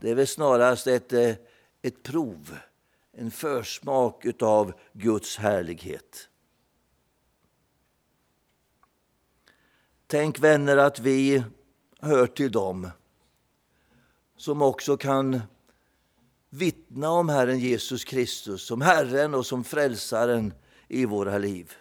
det 0.00 0.10
är 0.10 0.14
väl 0.14 0.26
snarast 0.26 0.86
ett, 0.86 1.12
eh, 1.12 1.34
ett 1.82 2.02
prov, 2.02 2.58
en 3.16 3.30
försmak 3.30 4.42
av 4.42 4.72
Guds 4.92 5.36
härlighet. 5.36 6.28
Tänk 10.06 10.38
vänner 10.38 10.76
att 10.76 10.98
vi 10.98 11.44
hör 12.00 12.26
till 12.26 12.52
dem 12.52 12.90
som 14.36 14.62
också 14.62 14.96
kan 14.96 15.40
vittna 16.50 17.10
om 17.10 17.28
Herren 17.28 17.58
Jesus 17.58 18.04
Kristus 18.04 18.66
som 18.66 18.80
Herren 18.80 19.34
och 19.34 19.46
som 19.46 19.64
Frälsaren 19.64 20.54
i 20.88 21.04
våra 21.04 21.38
liv. 21.38 21.72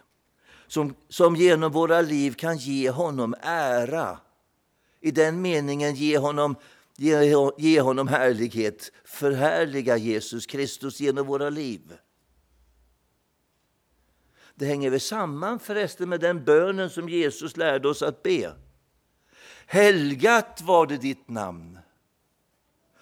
Som, 0.68 0.96
som 1.10 1.36
genom 1.36 1.72
våra 1.72 2.02
liv 2.02 2.32
kan 2.32 2.58
ge 2.58 2.90
honom 2.90 3.36
ära. 3.42 4.20
I 5.02 5.12
den 5.12 5.42
meningen 5.42 5.96
ge 5.96 6.18
honom, 6.18 6.56
ge, 6.98 7.36
ge 7.58 7.82
honom 7.82 8.08
härlighet, 8.08 8.92
förhärliga 9.06 9.98
Jesus 9.98 10.46
Kristus 10.46 11.00
genom 11.00 11.28
våra 11.28 11.50
liv. 11.50 11.94
Det 14.56 14.66
hänger 14.66 14.90
väl 14.90 15.00
samman 15.00 15.60
förresten 15.60 16.10
med 16.10 16.20
den 16.20 16.44
bönen 16.44 16.90
som 16.90 17.10
Jesus 17.10 17.58
lärde 17.58 17.88
oss 17.90 18.02
att 18.02 18.24
be. 18.24 18.54
Helgat 19.66 20.62
var 20.62 20.88
det 20.88 20.98
ditt 20.98 21.30
namn. 21.30 21.80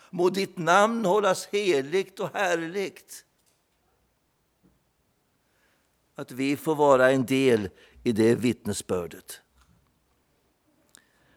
Må 0.10 0.30
ditt 0.30 0.58
namn 0.58 1.06
hållas 1.06 1.46
heligt 1.46 2.20
och 2.20 2.30
härligt. 2.34 3.26
Att 6.16 6.32
vi 6.32 6.58
får 6.58 6.76
vara 6.76 7.12
en 7.12 7.26
del 7.26 7.70
i 8.04 8.12
det 8.12 8.36
vittnesbördet. 8.36 9.42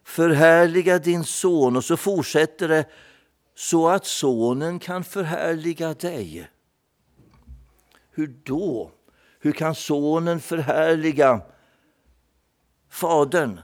Förhärliga 0.05 0.99
din 0.99 1.25
son, 1.25 1.77
och 1.77 1.85
så 1.85 1.97
fortsätter 1.97 2.69
det, 2.69 2.87
så 3.55 3.89
att 3.89 4.07
sonen 4.07 4.79
kan 4.79 5.05
förhärliga 5.05 5.95
dig. 5.95 6.51
Hur 8.11 8.27
då? 8.27 8.91
Hur 9.45 9.53
kan 9.53 9.75
sonen 9.75 10.41
förhärliga 10.41 11.41
Fadern? 12.91 13.61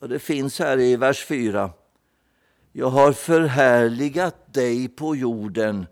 Och 0.00 0.08
det 0.08 0.18
finns 0.18 0.58
här 0.58 0.80
i 0.80 0.96
vers 0.96 1.24
4. 1.24 1.70
Jag 2.72 2.90
har 2.90 3.12
förhärligat 3.12 4.54
dig 4.54 4.88
på 4.88 5.16
jorden 5.16 5.86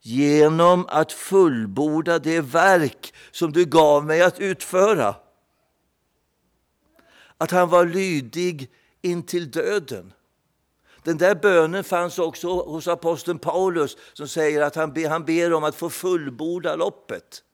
genom 0.00 0.86
att 0.88 1.12
fullborda 1.12 2.18
det 2.18 2.40
verk 2.40 3.14
som 3.30 3.52
du 3.52 3.64
gav 3.64 4.06
mig 4.06 4.22
att 4.22 4.40
utföra. 4.40 5.14
Att 7.38 7.50
han 7.50 7.68
var 7.68 7.86
lydig 7.86 8.70
intill 9.02 9.50
döden. 9.50 10.12
Den 11.02 11.18
där 11.18 11.34
bönen 11.34 11.84
fanns 11.84 12.18
också 12.18 12.48
hos 12.48 12.88
aposteln 12.88 13.38
Paulus 13.38 13.96
som 14.12 14.28
säger 14.28 14.60
att 14.60 14.74
han 14.76 14.92
ber, 14.92 15.08
han 15.08 15.24
ber 15.24 15.52
om 15.52 15.64
att 15.64 15.76
få 15.76 15.90
fullborda 15.90 16.76
loppet. 16.76 17.44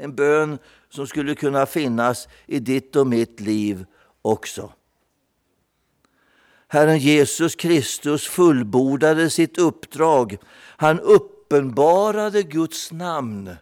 En 0.00 0.14
bön 0.14 0.58
som 0.88 1.06
skulle 1.06 1.34
kunna 1.34 1.66
finnas 1.66 2.28
i 2.46 2.58
ditt 2.58 2.96
och 2.96 3.06
mitt 3.06 3.40
liv 3.40 3.86
också. 4.22 4.72
Herren 6.68 6.98
Jesus 6.98 7.54
Kristus 7.54 8.28
fullbordade 8.28 9.30
sitt 9.30 9.58
uppdrag. 9.58 10.36
Han 10.76 11.00
uppenbarade 11.00 12.42
Guds 12.42 12.92
namn 12.92 13.56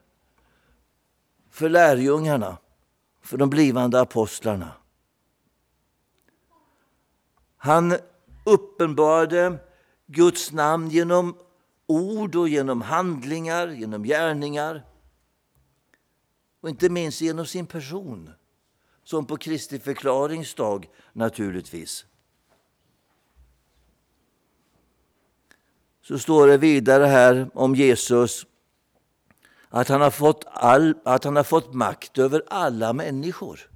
för 1.51 1.69
lärjungarna, 1.69 2.57
för 3.23 3.37
de 3.37 3.51
blivande 3.51 4.01
apostlarna. 4.01 4.73
Han 7.57 7.97
uppenbarade 8.45 9.59
Guds 10.07 10.53
namn 10.53 10.91
genom 10.91 11.37
ord 11.87 12.37
och 12.37 12.49
genom 12.49 12.83
handlingar, 12.83 13.69
genom 13.69 14.03
gärningar 14.03 14.83
och 16.61 16.69
inte 16.69 16.89
minst 16.89 17.21
genom 17.21 17.47
sin 17.47 17.67
person, 17.67 18.31
som 19.05 19.27
på 19.27 19.37
Kristi 19.37 19.79
förklaringsdag 19.79 20.89
naturligtvis. 21.13 22.07
Så 26.03 26.19
står 26.19 26.47
det 26.47 26.59
vidare 26.59 27.05
här 27.05 27.51
om 27.55 27.75
Jesus 27.75 28.47
att 29.69 29.89
han 29.89 30.01
har 30.01 30.11
fått, 30.11 30.45
all, 30.47 30.95
att 31.05 31.25
han 31.25 31.37
har 31.37 31.45
fått 31.45 31.75
makt 31.75 32.19
över 32.19 32.43
alla 32.49 32.93
människor. 32.93 33.71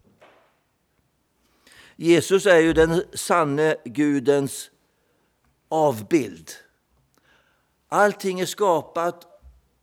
Jesus 1.96 2.46
är 2.46 2.58
ju 2.58 2.72
den 2.72 3.02
sanne 3.14 3.76
Gudens 3.84 4.70
avbild. 5.68 6.50
Allting 7.88 8.40
är 8.40 8.46
skapat 8.46 9.29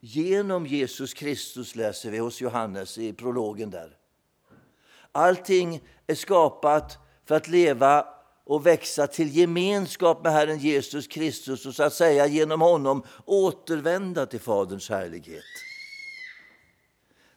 Genom 0.09 0.65
Jesus 0.65 1.13
Kristus 1.13 1.75
läser 1.75 2.11
vi 2.11 2.17
hos 2.17 2.41
Johannes 2.41 2.97
i 2.97 3.13
prologen 3.13 3.69
där. 3.69 3.97
Allting 5.11 5.83
är 6.07 6.15
skapat 6.15 6.97
för 7.25 7.35
att 7.35 7.47
leva 7.47 8.05
och 8.45 8.65
växa 8.65 9.07
till 9.07 9.37
gemenskap 9.37 10.23
med 10.23 10.33
Herren 10.33 10.57
Jesus 10.57 11.07
Kristus 11.07 11.65
och 11.65 11.75
så 11.75 11.83
att 11.83 11.93
säga 11.93 12.27
genom 12.27 12.61
honom 12.61 13.03
återvända 13.25 14.25
till 14.25 14.39
Faderns 14.39 14.89
härlighet. 14.89 15.43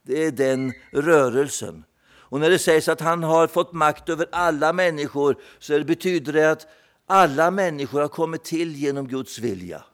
Det 0.03 0.25
är 0.25 0.31
den 0.31 0.73
rörelsen. 0.93 1.85
Och 2.11 2.41
när 2.41 2.51
det 2.51 2.59
sägs 2.59 2.89
att 2.89 3.01
han 3.01 3.23
har 3.23 3.47
fått 3.47 3.73
makt 3.73 4.09
över 4.09 4.27
alla 4.33 4.73
människor 4.73 5.37
så 5.59 5.85
betyder 5.85 6.33
det 6.33 6.51
att 6.51 6.67
alla 7.07 7.51
människor 7.51 8.01
har 8.01 8.09
kommit 8.09 8.45
till 8.45 8.77
genom 8.77 9.09
Guds 9.09 9.39
vilja. 9.39 9.85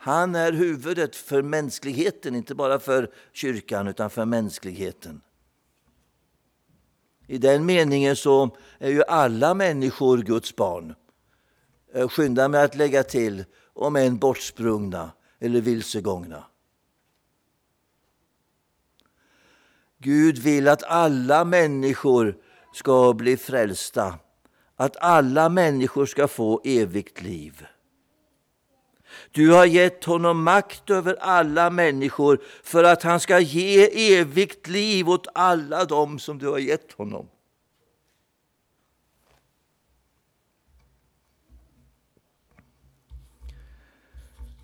Han 0.00 0.34
är 0.34 0.52
huvudet 0.52 1.16
för 1.16 1.42
mänskligheten, 1.42 2.34
inte 2.34 2.54
bara 2.54 2.78
för 2.78 3.10
kyrkan 3.32 3.88
utan 3.88 4.10
för 4.10 4.24
mänskligheten. 4.24 5.20
I 7.26 7.38
den 7.38 7.66
meningen 7.66 8.16
så 8.16 8.56
är 8.78 8.90
ju 8.90 9.04
alla 9.04 9.54
människor 9.54 10.18
Guds 10.18 10.56
barn. 10.56 10.94
Eh, 11.92 12.00
Jag 12.00 12.12
skyndar 12.12 12.48
mig 12.48 12.62
att 12.62 12.74
lägga 12.74 13.02
till, 13.02 13.44
om 13.72 13.96
än 13.96 14.18
bortsprungna 14.18 15.10
eller 15.38 15.60
vilsegångna. 15.60 16.44
Gud 19.98 20.38
vill 20.38 20.68
att 20.68 20.82
alla 20.82 21.44
människor 21.44 22.36
ska 22.74 23.12
bli 23.14 23.36
frälsta, 23.36 24.18
att 24.76 24.96
alla 24.96 25.48
människor 25.48 26.06
ska 26.06 26.28
få 26.28 26.60
evigt 26.64 27.22
liv. 27.22 27.66
Du 29.32 29.50
har 29.50 29.66
gett 29.66 30.04
honom 30.04 30.42
makt 30.42 30.90
över 30.90 31.16
alla 31.20 31.70
människor 31.70 32.40
för 32.62 32.84
att 32.84 33.02
han 33.02 33.20
ska 33.20 33.40
ge 33.40 34.18
evigt 34.18 34.66
liv 34.66 35.08
åt 35.08 35.26
alla 35.34 35.84
dem 35.84 36.18
som 36.18 36.38
du 36.38 36.48
har 36.48 36.58
gett 36.58 36.92
honom. 36.92 37.28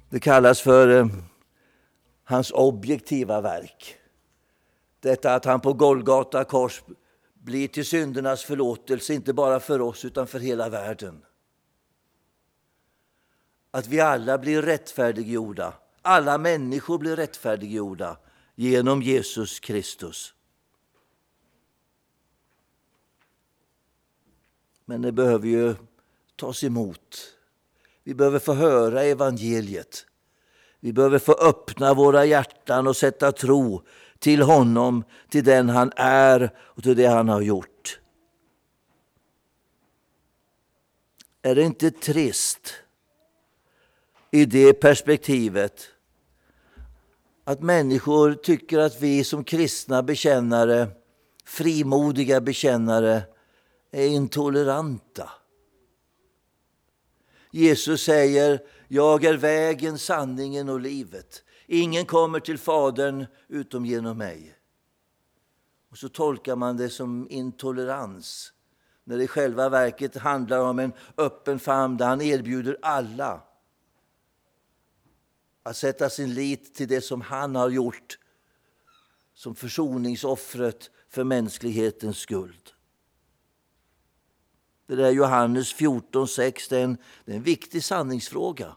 Det 0.08 0.20
kallas 0.20 0.60
för 0.60 0.88
eh, 0.88 1.06
hans 2.24 2.50
objektiva 2.50 3.40
verk. 3.40 3.96
Detta 5.00 5.34
att 5.34 5.44
han 5.44 5.60
på 5.60 5.72
Golgata 5.72 6.44
kors 6.44 6.82
blir 7.34 7.68
till 7.68 7.86
syndernas 7.86 8.44
förlåtelse, 8.44 9.14
inte 9.14 9.32
bara 9.32 9.60
för 9.60 9.80
oss 9.80 10.04
utan 10.04 10.26
för 10.26 10.38
hela 10.38 10.68
världen. 10.68 11.22
Att 13.74 13.86
vi 13.86 14.00
alla 14.00 14.38
blir 14.38 14.62
rättfärdiggjorda, 14.62 15.74
alla 16.02 16.38
människor 16.38 16.98
blir 16.98 17.16
rättfärdiggjorda 17.16 18.16
genom 18.54 19.02
Jesus 19.02 19.60
Kristus. 19.60 20.34
Men 24.84 25.02
det 25.02 25.12
behöver 25.12 25.48
ju 25.48 25.74
tas 26.36 26.64
emot. 26.64 27.34
Vi 28.04 28.14
behöver 28.14 28.38
få 28.38 28.52
höra 28.52 29.02
evangeliet. 29.02 30.06
Vi 30.80 30.92
behöver 30.92 31.18
få 31.18 31.32
öppna 31.32 31.94
våra 31.94 32.24
hjärtan 32.24 32.86
och 32.86 32.96
sätta 32.96 33.32
tro 33.32 33.82
till 34.18 34.42
honom, 34.42 35.04
till 35.28 35.44
den 35.44 35.68
han 35.68 35.92
är 35.96 36.58
och 36.58 36.82
till 36.82 36.96
det 36.96 37.06
han 37.06 37.28
har 37.28 37.40
gjort. 37.40 38.00
Är 41.42 41.54
det 41.54 41.62
inte 41.62 41.90
trist 41.90 42.83
i 44.34 44.44
det 44.44 44.72
perspektivet 44.72 45.88
att 47.44 47.62
människor 47.62 48.34
tycker 48.34 48.78
att 48.78 49.00
vi 49.02 49.24
som 49.24 49.44
kristna 49.44 50.02
bekännare, 50.02 50.88
frimodiga 51.44 52.40
bekännare, 52.40 53.22
är 53.90 54.06
intoleranta? 54.06 55.30
Jesus 57.50 58.02
säger, 58.02 58.60
jag 58.88 59.24
är 59.24 59.34
vägen, 59.34 59.98
sanningen 59.98 60.68
och 60.68 60.80
livet. 60.80 61.42
Ingen 61.66 62.06
kommer 62.06 62.40
till 62.40 62.58
Fadern 62.58 63.26
utom 63.48 63.86
genom 63.86 64.18
mig. 64.18 64.54
Och 65.90 65.98
så 65.98 66.08
tolkar 66.08 66.56
man 66.56 66.76
det 66.76 66.90
som 66.90 67.26
intolerans 67.30 68.52
när 69.04 69.16
det 69.16 69.24
i 69.24 69.28
själva 69.28 69.68
verket 69.68 70.16
handlar 70.16 70.58
om 70.58 70.78
en 70.78 70.92
öppen 71.16 71.58
famn 71.58 71.96
där 71.96 72.06
han 72.06 72.20
erbjuder 72.20 72.76
alla 72.82 73.40
att 75.66 75.76
sätta 75.76 76.10
sin 76.10 76.34
lit 76.34 76.74
till 76.74 76.88
det 76.88 77.00
som 77.00 77.20
han 77.20 77.56
har 77.56 77.70
gjort 77.70 78.18
som 79.34 79.54
försoningsoffret 79.54 80.90
för 81.08 81.24
mänsklighetens 81.24 82.18
skuld. 82.18 82.70
Det 84.86 84.94
där 84.94 85.10
Johannes 85.10 85.74
14.6 85.74 86.66
det, 86.70 86.78
är 86.78 86.84
en, 86.84 86.96
det 87.24 87.32
är 87.32 87.36
en 87.36 87.42
viktig 87.42 87.84
sanningsfråga. 87.84 88.76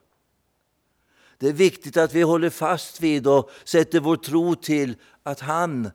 Det 1.37 1.47
är 1.47 1.53
viktigt 1.53 1.97
att 1.97 2.13
vi 2.13 2.21
håller 2.21 2.49
fast 2.49 3.01
vid 3.01 3.27
och 3.27 3.51
sätter 3.63 3.99
vår 3.99 4.15
tro 4.15 4.55
till 4.55 4.95
att 5.23 5.39
han 5.39 5.91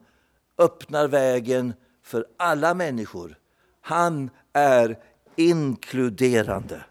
öppnar 0.57 1.07
vägen 1.07 1.73
för 2.03 2.27
alla 2.37 2.73
människor. 2.73 3.39
Han 3.81 4.29
är 4.53 4.99
inkluderande. 5.35 6.83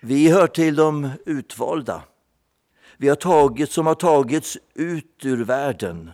Vi 0.00 0.28
hör 0.28 0.46
till 0.46 0.76
de 0.76 1.10
utvalda. 1.26 2.02
Vi 2.96 3.08
har 3.08 3.16
tagits 3.16 3.74
som 3.74 3.86
har 3.86 3.94
tagits 3.94 4.58
ut 4.74 5.24
ur 5.24 5.44
världen. 5.44 6.10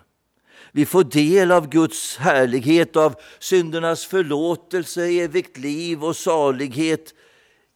Vi 0.73 0.87
får 0.87 1.05
del 1.05 1.53
av 1.53 1.69
Guds 1.69 2.17
härlighet, 2.17 2.97
av 2.97 3.15
syndernas 3.39 4.05
förlåtelse, 4.05 5.07
evigt 5.07 5.59
liv 5.59 6.05
och 6.05 6.17
salighet 6.17 7.15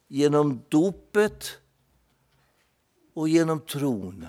genom 0.08 0.64
dopet 0.68 1.58
och 3.14 3.28
genom 3.28 3.60
tron. 3.60 4.26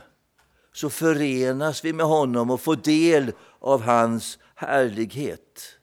Så 0.74 0.90
förenas 0.90 1.86
vi 1.86 1.94
med 1.94 2.06
honom 2.06 2.50
och 2.50 2.62
får 2.62 2.76
del 2.76 3.32
av 3.60 3.82
hans 3.82 4.40
härlighet. 4.56 5.80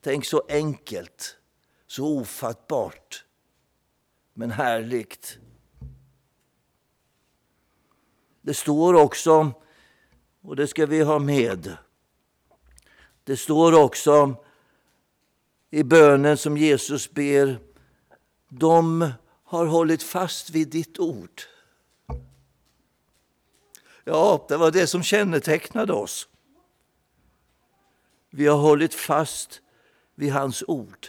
Tänk 0.00 0.24
så 0.26 0.42
enkelt, 0.48 1.36
så 1.86 2.18
ofattbart, 2.18 3.23
men 4.34 4.50
härligt. 4.50 5.38
Det 8.40 8.54
står 8.54 8.94
också 8.94 9.52
och 10.42 10.56
det 10.56 10.66
ska 10.66 10.86
vi 10.86 11.02
ha 11.02 11.18
med. 11.18 11.76
Det 13.24 13.36
står 13.36 13.74
också 13.84 14.44
i 15.70 15.82
bönen 15.82 16.36
som 16.36 16.56
Jesus 16.56 17.10
ber, 17.10 17.58
de 18.48 19.12
har 19.44 19.66
hållit 19.66 20.02
fast 20.02 20.50
vid 20.50 20.68
ditt 20.68 20.98
ord. 20.98 21.42
Ja, 24.04 24.46
det 24.48 24.56
var 24.56 24.70
det 24.70 24.86
som 24.86 25.02
kännetecknade 25.02 25.92
oss. 25.92 26.28
Vi 28.30 28.46
har 28.46 28.58
hållit 28.58 28.94
fast 28.94 29.60
vid 30.14 30.32
hans 30.32 30.64
ord. 30.66 31.08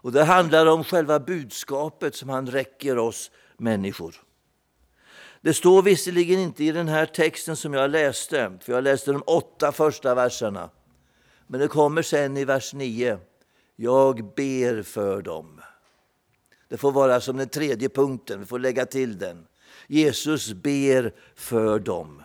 Och 0.00 0.12
Det 0.12 0.24
handlar 0.24 0.66
om 0.66 0.84
själva 0.84 1.20
budskapet 1.20 2.14
som 2.14 2.28
han 2.28 2.46
räcker 2.46 2.98
oss 2.98 3.30
människor. 3.56 4.14
Det 5.40 5.54
står 5.54 5.82
visserligen 5.82 6.40
inte 6.40 6.64
i 6.64 6.72
den 6.72 6.88
här 6.88 7.06
texten 7.06 7.56
som 7.56 7.74
jag 7.74 7.90
läste, 7.90 8.58
för 8.60 8.72
jag 8.72 8.84
läste 8.84 9.12
de 9.12 9.22
åtta 9.26 9.72
första 9.72 10.14
verserna. 10.14 10.70
Men 11.46 11.60
det 11.60 11.68
kommer 11.68 12.02
sen 12.02 12.36
i 12.36 12.44
vers 12.44 12.74
9. 12.74 13.18
Jag 13.76 14.34
ber 14.34 14.82
för 14.82 15.22
dem. 15.22 15.60
Det 16.68 16.76
får 16.76 16.92
vara 16.92 17.20
som 17.20 17.36
den 17.36 17.48
tredje 17.48 17.88
punkten, 17.88 18.40
vi 18.40 18.46
får 18.46 18.58
lägga 18.58 18.86
till 18.86 19.18
den. 19.18 19.46
Jesus 19.86 20.52
ber 20.52 21.14
för 21.34 21.78
dem. 21.78 22.22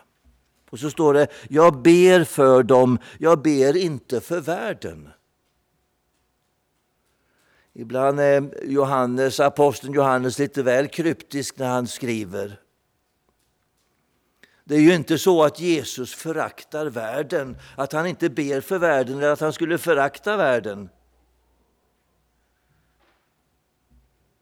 Och 0.70 0.80
så 0.80 0.90
står 0.90 1.14
det, 1.14 1.28
jag 1.50 1.82
ber 1.82 2.24
för 2.24 2.64
dem, 2.64 2.98
jag 3.18 3.42
ber 3.42 3.78
inte 3.78 4.22
för 4.22 4.40
världen. 4.40 5.10
Ibland 7.74 8.20
är 8.20 8.64
Johannes, 8.64 9.40
aposteln 9.40 9.94
Johannes 9.94 10.40
lite 10.40 10.64
väl 10.64 10.88
kryptisk 10.88 11.58
när 11.58 11.68
han 11.68 11.88
skriver. 11.88 12.60
Det 14.64 14.76
är 14.76 14.80
ju 14.80 14.96
inte 14.96 15.18
så 15.18 15.44
att 15.44 15.60
Jesus 15.60 16.16
föraktar 16.16 16.86
världen, 16.86 17.58
att 17.78 17.94
han 17.94 18.08
inte 18.08 18.30
ber 18.30 18.62
för 18.62 18.78
världen 18.78 19.18
eller 19.18 19.30
att 19.30 19.40
han 19.40 19.54
skulle 19.54 19.78
förakta 19.78 20.38
världen. 20.38 20.90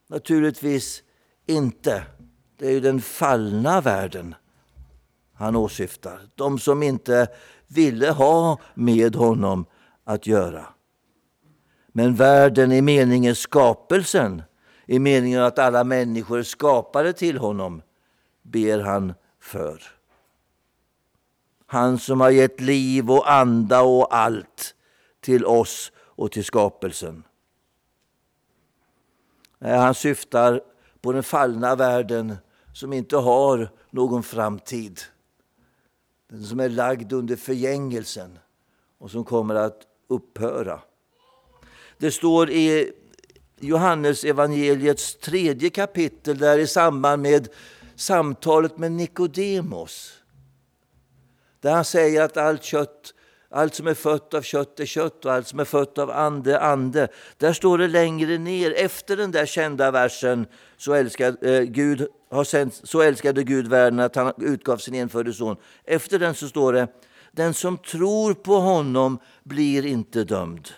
Naturligtvis 0.07 1.03
inte. 1.45 2.03
Det 2.57 2.67
är 2.67 2.71
ju 2.71 2.79
den 2.79 3.01
fallna 3.01 3.81
världen 3.81 4.35
han 5.33 5.55
åsyftar. 5.55 6.21
De 6.35 6.59
som 6.59 6.83
inte 6.83 7.27
ville 7.67 8.11
ha 8.11 8.59
med 8.73 9.15
honom 9.15 9.65
att 10.03 10.27
göra. 10.27 10.65
Men 11.91 12.15
världen 12.15 12.71
i 12.71 12.81
meningen 12.81 13.35
skapelsen, 13.35 14.43
i 14.85 14.99
meningen 14.99 15.41
att 15.41 15.59
alla 15.59 15.83
människor 15.83 16.39
är 16.39 16.43
skapade 16.43 17.13
till 17.13 17.37
honom, 17.37 17.81
ber 18.41 18.79
han 18.79 19.13
för. 19.39 19.83
Han 21.65 21.99
som 21.99 22.21
har 22.21 22.29
gett 22.29 22.61
liv 22.61 23.11
och 23.11 23.31
anda 23.31 23.81
och 23.81 24.15
allt 24.15 24.75
till 25.19 25.45
oss 25.45 25.91
och 25.97 26.31
till 26.31 26.43
skapelsen. 26.43 27.23
Han 29.59 29.95
syftar 29.95 30.61
på 31.01 31.11
den 31.11 31.23
fallna 31.23 31.75
världen 31.75 32.35
som 32.73 32.93
inte 32.93 33.17
har 33.17 33.69
någon 33.89 34.23
framtid. 34.23 34.99
Den 36.29 36.43
som 36.43 36.59
är 36.59 36.69
lagd 36.69 37.13
under 37.13 37.35
förgängelsen 37.35 38.39
och 38.97 39.11
som 39.11 39.23
kommer 39.23 39.55
att 39.55 39.81
upphöra. 40.07 40.81
Det 42.01 42.11
står 42.11 42.49
i 42.49 42.91
Johannes 43.59 44.23
evangeliets 44.23 45.15
tredje 45.15 45.69
kapitel 45.69 46.37
där 46.37 46.57
i 46.57 46.67
samband 46.67 47.21
med 47.21 47.47
samtalet 47.95 48.77
med 48.77 48.91
Nikodemos 48.91 50.13
där 51.59 51.71
han 51.71 51.85
säger 51.85 52.21
att 52.21 52.37
allt 52.37 52.63
kött 52.63 53.13
Allt 53.53 53.75
som 53.75 53.87
är 53.87 53.93
fött 53.93 54.33
av 54.33 54.41
kött 54.41 54.79
är 54.79 54.85
kött 54.85 55.25
och 55.25 55.33
allt 55.33 55.47
som 55.47 55.59
är 55.59 55.65
fött 55.65 55.97
av 55.97 56.11
ande 56.11 56.59
ande. 56.59 57.07
Där 57.37 57.53
står 57.53 57.77
det 57.77 57.87
längre 57.87 58.37
ner, 58.37 58.73
efter 58.77 59.17
den 59.17 59.31
där 59.31 59.45
kända 59.45 59.91
versen, 59.91 60.45
så 60.77 60.93
älskade, 60.93 61.57
eh, 61.57 61.63
Gud 61.63 62.07
har 62.29 62.43
sänt, 62.43 62.81
så 62.83 63.01
älskade 63.01 63.43
Gud 63.43 63.67
världen 63.67 63.99
att 63.99 64.15
han 64.15 64.33
utgav 64.37 64.77
sin 64.77 64.95
enfödde 64.95 65.33
son. 65.33 65.55
Efter 65.83 66.19
den 66.19 66.35
så 66.35 66.47
står 66.47 66.73
det, 66.73 66.87
den 67.31 67.53
som 67.53 67.77
tror 67.77 68.33
på 68.33 68.53
honom 68.53 69.19
blir 69.43 69.85
inte 69.85 70.23
dömd. 70.23 70.69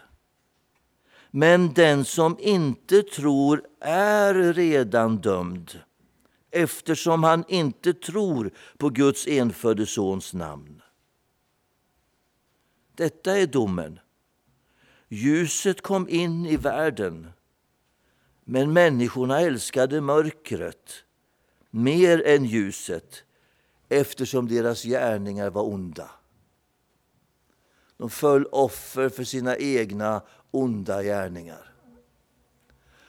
Men 1.35 1.73
den 1.73 2.05
som 2.05 2.37
inte 2.39 3.03
tror 3.03 3.63
är 3.79 4.53
redan 4.53 5.17
dömd 5.17 5.79
eftersom 6.51 7.23
han 7.23 7.43
inte 7.47 7.93
tror 7.93 8.51
på 8.77 8.89
Guds 8.89 9.27
enfödde 9.27 9.85
Sons 9.85 10.33
namn. 10.33 10.81
Detta 12.95 13.37
är 13.37 13.47
domen. 13.47 13.99
Ljuset 15.09 15.81
kom 15.81 16.09
in 16.09 16.45
i 16.45 16.57
världen, 16.57 17.29
men 18.43 18.73
människorna 18.73 19.39
älskade 19.39 20.01
mörkret 20.01 21.03
mer 21.69 22.27
än 22.27 22.45
ljuset 22.45 23.23
eftersom 23.89 24.47
deras 24.47 24.83
gärningar 24.83 25.49
var 25.49 25.63
onda. 25.63 26.09
De 27.97 28.09
föll 28.09 28.45
offer 28.45 29.09
för 29.09 29.23
sina 29.23 29.57
egna 29.57 30.21
onda 30.51 31.03
gärningar. 31.03 31.73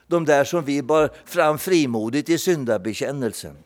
De 0.07 0.25
där 0.25 0.43
som 0.43 0.65
vi 0.65 0.81
bar 0.81 1.11
fram 1.25 1.57
frimodigt 1.57 2.29
i 2.29 2.37
syndabekännelsen. 2.37 3.57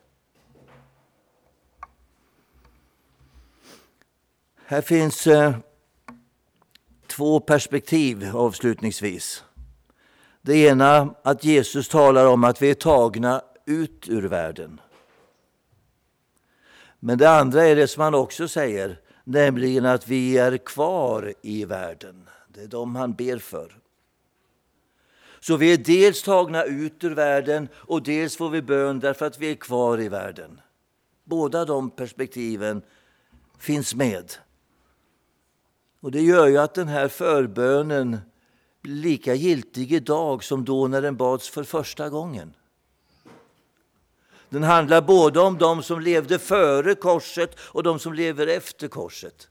Här 4.65 4.81
finns 4.81 5.27
eh, 5.27 5.55
två 7.07 7.39
perspektiv 7.39 8.35
avslutningsvis. 8.35 9.43
Det 10.41 10.55
ena 10.55 11.15
att 11.23 11.43
Jesus 11.43 11.89
talar 11.89 12.25
om 12.25 12.43
att 12.43 12.61
vi 12.61 12.69
är 12.69 12.73
tagna 12.73 13.41
ut 13.65 14.09
ur 14.09 14.21
världen. 14.27 14.81
Men 16.99 17.17
det 17.17 17.29
andra 17.29 17.63
är 17.63 17.75
det 17.75 17.87
som 17.87 18.03
han 18.03 18.15
också 18.15 18.47
säger, 18.47 18.99
nämligen 19.29 19.85
att 19.85 20.07
vi 20.07 20.37
är 20.37 20.57
kvar 20.57 21.33
i 21.41 21.65
världen. 21.65 22.29
Det 22.47 22.61
är 22.61 22.67
dem 22.67 22.95
han 22.95 23.13
ber 23.13 23.37
för. 23.37 23.77
Så 25.39 25.57
vi 25.57 25.73
är 25.73 25.77
dels 25.77 26.23
tagna 26.23 26.63
ut 26.63 27.03
ur 27.03 27.15
världen 27.15 27.67
och 27.73 28.03
dels 28.03 28.37
får 28.37 28.49
vi 28.49 28.61
bön 28.61 28.99
därför 28.99 29.25
att 29.25 29.39
vi 29.39 29.51
är 29.51 29.55
kvar 29.55 30.01
i 30.01 30.09
världen. 30.09 30.61
Båda 31.23 31.65
de 31.65 31.89
perspektiven 31.89 32.81
finns 33.59 33.95
med. 33.95 34.33
Och 35.99 36.11
Det 36.11 36.21
gör 36.21 36.47
ju 36.47 36.57
att 36.57 36.73
den 36.73 36.87
här 36.87 37.07
förbönen 37.07 38.17
blir 38.81 38.93
lika 38.93 39.33
giltig 39.33 39.93
idag 39.93 40.43
som 40.43 40.65
då 40.65 40.87
när 40.87 41.01
den 41.01 41.17
bads 41.17 41.49
för 41.49 41.63
första 41.63 42.09
gången. 42.09 42.53
Den 44.49 44.63
handlar 44.63 45.01
både 45.01 45.39
om 45.39 45.57
de 45.57 45.83
som 45.83 45.99
levde 45.99 46.39
före 46.39 46.95
korset 46.95 47.55
och 47.59 47.83
de 47.83 47.99
som 47.99 48.13
lever 48.13 48.47
efter 48.47 48.87
korset. 48.87 49.47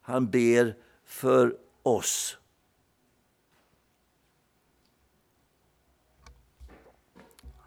Han 0.00 0.30
ber 0.30 0.76
för 1.04 1.54
oss. 1.82 2.36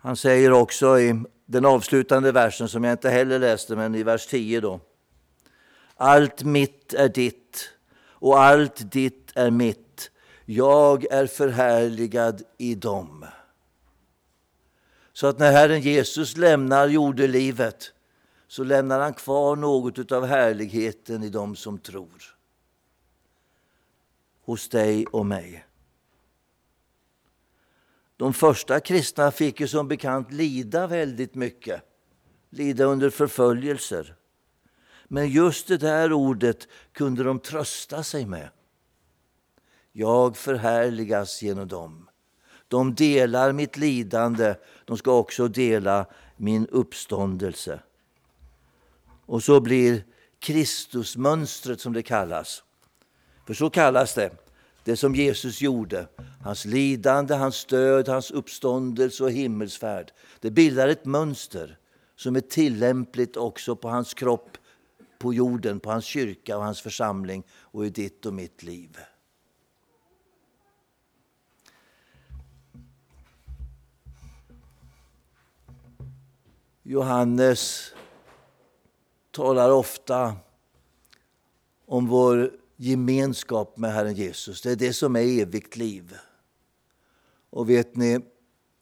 Han 0.02 0.15
säger 0.15 0.52
också 0.52 1.00
i 1.00 1.24
den 1.45 1.65
avslutande 1.65 2.32
versen, 2.32 2.69
som 2.69 2.84
jag 2.84 2.93
inte 2.93 3.10
heller 3.10 3.39
läste, 3.39 3.76
men 3.76 3.95
i 3.95 4.04
vers 4.04 4.28
10 4.28 4.62
då. 4.62 4.80
Allt 5.95 6.43
mitt 6.43 6.93
är 6.93 7.10
ditt 7.10 7.69
och 8.04 8.39
allt 8.39 8.91
ditt 8.91 9.32
är 9.36 9.52
mitt. 9.52 10.12
Jag 10.45 11.06
är 11.12 11.28
förhärligad 11.28 12.43
i 12.58 12.76
dem. 12.76 13.26
Så 15.13 15.28
att 15.28 15.39
när 15.39 15.52
Herren 15.52 15.82
Jesus 15.82 16.38
lämnar 16.38 16.88
jordelivet 16.88 17.93
så 18.47 18.63
lämnar 18.63 19.00
han 19.00 19.13
kvar 19.13 19.56
något 19.56 20.12
av 20.12 20.26
härligheten 20.26 21.24
i 21.24 21.30
dem 21.30 21.56
som 21.56 21.80
tror. 21.80 22.38
Hos 24.41 24.69
dig 24.69 25.06
och 25.06 25.26
mig. 25.26 25.65
De 28.17 28.34
första 28.34 28.80
kristna 28.80 29.32
fick 29.32 29.60
ju 29.60 29.67
som 29.67 29.88
bekant 29.88 30.32
lida 30.32 30.88
väldigt 30.88 31.36
mycket. 31.36 31.82
Lida 32.50 32.86
under 32.86 33.10
förföljelser. 33.10 34.15
Men 35.08 35.30
just 35.30 35.67
det 35.67 35.78
där 35.78 36.13
ordet 36.13 36.67
kunde 36.91 37.24
de 37.24 37.39
trösta 37.39 38.04
sig 38.04 38.26
med. 38.26 38.50
Jag 39.91 40.38
förhärligas 40.38 41.41
genom 41.41 41.67
dem. 41.67 42.10
De 42.72 42.96
delar 42.96 43.52
mitt 43.52 43.78
lidande, 43.78 44.56
de 44.86 44.98
ska 44.98 45.12
också 45.18 45.48
dela 45.48 46.06
min 46.38 46.68
uppståndelse. 46.68 47.80
Och 49.26 49.44
så 49.44 49.60
blir 49.60 50.04
Kristusmönstret, 50.40 51.82
som 51.82 51.94
det 51.94 52.04
kallas. 52.04 52.64
För 53.48 53.54
så 53.54 53.70
kallas 53.70 54.14
det, 54.14 54.32
det 54.84 54.98
som 54.98 55.16
Jesus 55.16 55.62
gjorde. 55.62 56.08
Hans 56.44 56.66
lidande, 56.66 57.36
hans 57.36 57.66
död, 57.66 58.08
hans 58.08 58.32
uppståndelse 58.32 59.24
och 59.24 59.32
himmelsfärd. 59.32 60.12
Det 60.40 60.52
bildar 60.52 60.88
ett 60.88 61.06
mönster 61.06 61.78
som 62.16 62.36
är 62.36 62.42
tillämpligt 62.42 63.38
också 63.38 63.76
på 63.76 63.90
hans 63.90 64.14
kropp 64.14 64.58
på 65.20 65.34
jorden, 65.34 65.80
på 65.80 65.92
hans 65.92 66.06
kyrka 66.06 66.58
och 66.58 66.64
hans 66.64 66.82
församling 66.82 67.44
och 67.52 67.86
i 67.86 67.90
ditt 67.90 68.26
och 68.26 68.34
mitt 68.34 68.64
liv. 68.64 68.98
Johannes 76.84 77.94
talar 79.32 79.72
ofta 79.72 80.36
om 81.86 82.08
vår 82.08 82.58
gemenskap 82.76 83.78
med 83.78 83.94
Herren 83.94 84.15
Jesus. 84.15 84.62
Det 84.62 84.72
är 84.72 84.76
det 84.76 84.94
som 84.94 85.15
är 85.15 85.41
evigt 85.41 85.76
liv. 85.76 86.17
Och 87.50 87.70
vet 87.70 87.96
ni, 87.96 88.20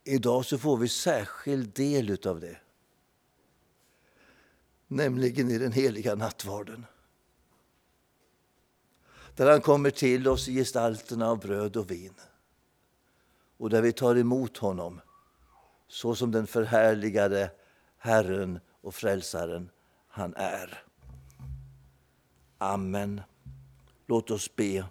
idag 0.03 0.45
så 0.45 0.57
får 0.57 0.77
vi 0.77 0.87
särskild 0.87 1.73
del 1.73 2.17
av 2.27 2.39
det. 2.39 2.57
Nämligen 4.87 5.51
i 5.51 5.57
den 5.57 5.71
heliga 5.71 6.15
nattvarden. 6.15 6.85
Där 9.35 9.51
han 9.51 9.61
kommer 9.61 9.89
till 9.89 10.27
oss 10.27 10.47
i 10.47 10.53
gestalterna 10.53 11.29
av 11.29 11.39
bröd 11.39 11.77
och 11.77 11.91
vin. 11.91 12.13
Och 13.57 13.69
där 13.69 13.81
vi 13.81 13.91
tar 13.91 14.15
emot 14.15 14.57
honom 14.57 15.01
så 15.87 16.15
som 16.15 16.31
den 16.31 16.47
förhärligade 16.47 17.51
Herren 17.99 18.59
och 18.81 18.95
Frälsaren 18.95 19.69
han 20.07 20.33
är. 20.35 20.83
Amen. 22.57 23.21
Låt 24.07 24.31
oss 24.31 24.55
be. 24.55 24.85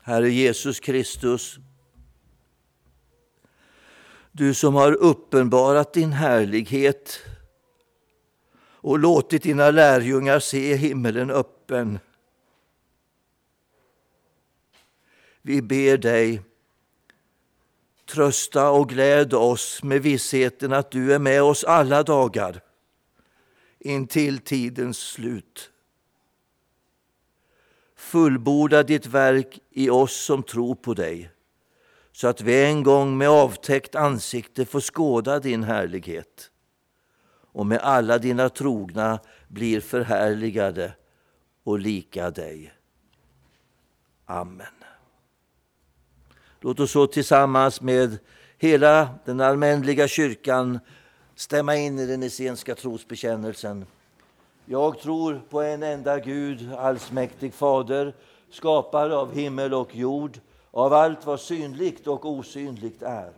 Herre 0.00 0.30
Jesus 0.30 0.80
Kristus, 0.80 1.58
du 4.32 4.54
som 4.54 4.74
har 4.74 4.92
uppenbarat 4.92 5.92
din 5.92 6.12
härlighet 6.12 7.20
och 8.86 8.98
låtit 8.98 9.42
dina 9.42 9.70
lärjungar 9.70 10.38
se 10.38 10.76
himmelen 10.76 11.30
öppen. 11.30 11.98
Vi 15.42 15.62
ber 15.62 15.96
dig, 15.96 16.42
trösta 18.06 18.70
och 18.70 18.88
gläd 18.88 19.34
oss 19.34 19.82
med 19.82 20.02
vissheten 20.02 20.72
att 20.72 20.90
du 20.90 21.14
är 21.14 21.18
med 21.18 21.42
oss 21.42 21.64
alla 21.64 22.02
dagar 22.02 22.60
intill 23.78 24.38
tidens 24.38 24.98
slut. 24.98 25.70
Fullborda 27.96 28.82
ditt 28.82 29.06
verk 29.06 29.60
i 29.70 29.90
oss 29.90 30.16
som 30.24 30.42
tror 30.42 30.74
på 30.74 30.94
dig 30.94 31.30
så 32.12 32.28
att 32.28 32.40
vi 32.40 32.64
en 32.64 32.82
gång 32.82 33.18
med 33.18 33.28
avtäckt 33.28 33.94
ansikte 33.94 34.64
får 34.64 34.80
skåda 34.80 35.38
din 35.38 35.62
härlighet 35.62 36.50
och 37.52 37.66
med 37.66 37.78
alla 37.78 38.18
dina 38.18 38.48
trogna 38.48 39.18
blir 39.48 39.80
förhärligade 39.80 40.92
och 41.64 41.78
lika 41.78 42.30
dig. 42.30 42.72
Amen. 44.26 44.75
Låt 46.66 46.80
oss 46.80 46.90
så 46.90 47.06
tillsammans 47.06 47.80
med 47.80 48.18
hela 48.58 49.08
den 49.24 49.40
allmänliga 49.40 50.08
kyrkan 50.08 50.78
stämma 51.34 51.76
in 51.76 51.98
i 51.98 52.06
den 52.06 52.22
essenska 52.22 52.74
trosbekännelsen. 52.74 53.86
Jag 54.64 54.98
tror 54.98 55.40
på 55.50 55.62
en 55.62 55.82
enda 55.82 56.18
Gud, 56.18 56.72
allsmäktig 56.72 57.54
Fader, 57.54 58.14
skapare 58.50 59.16
av 59.16 59.34
himmel 59.34 59.74
och 59.74 59.96
jord, 59.96 60.38
av 60.70 60.92
allt 60.92 61.26
vad 61.26 61.40
synligt 61.40 62.06
och 62.06 62.26
osynligt 62.26 63.02
är. 63.02 63.32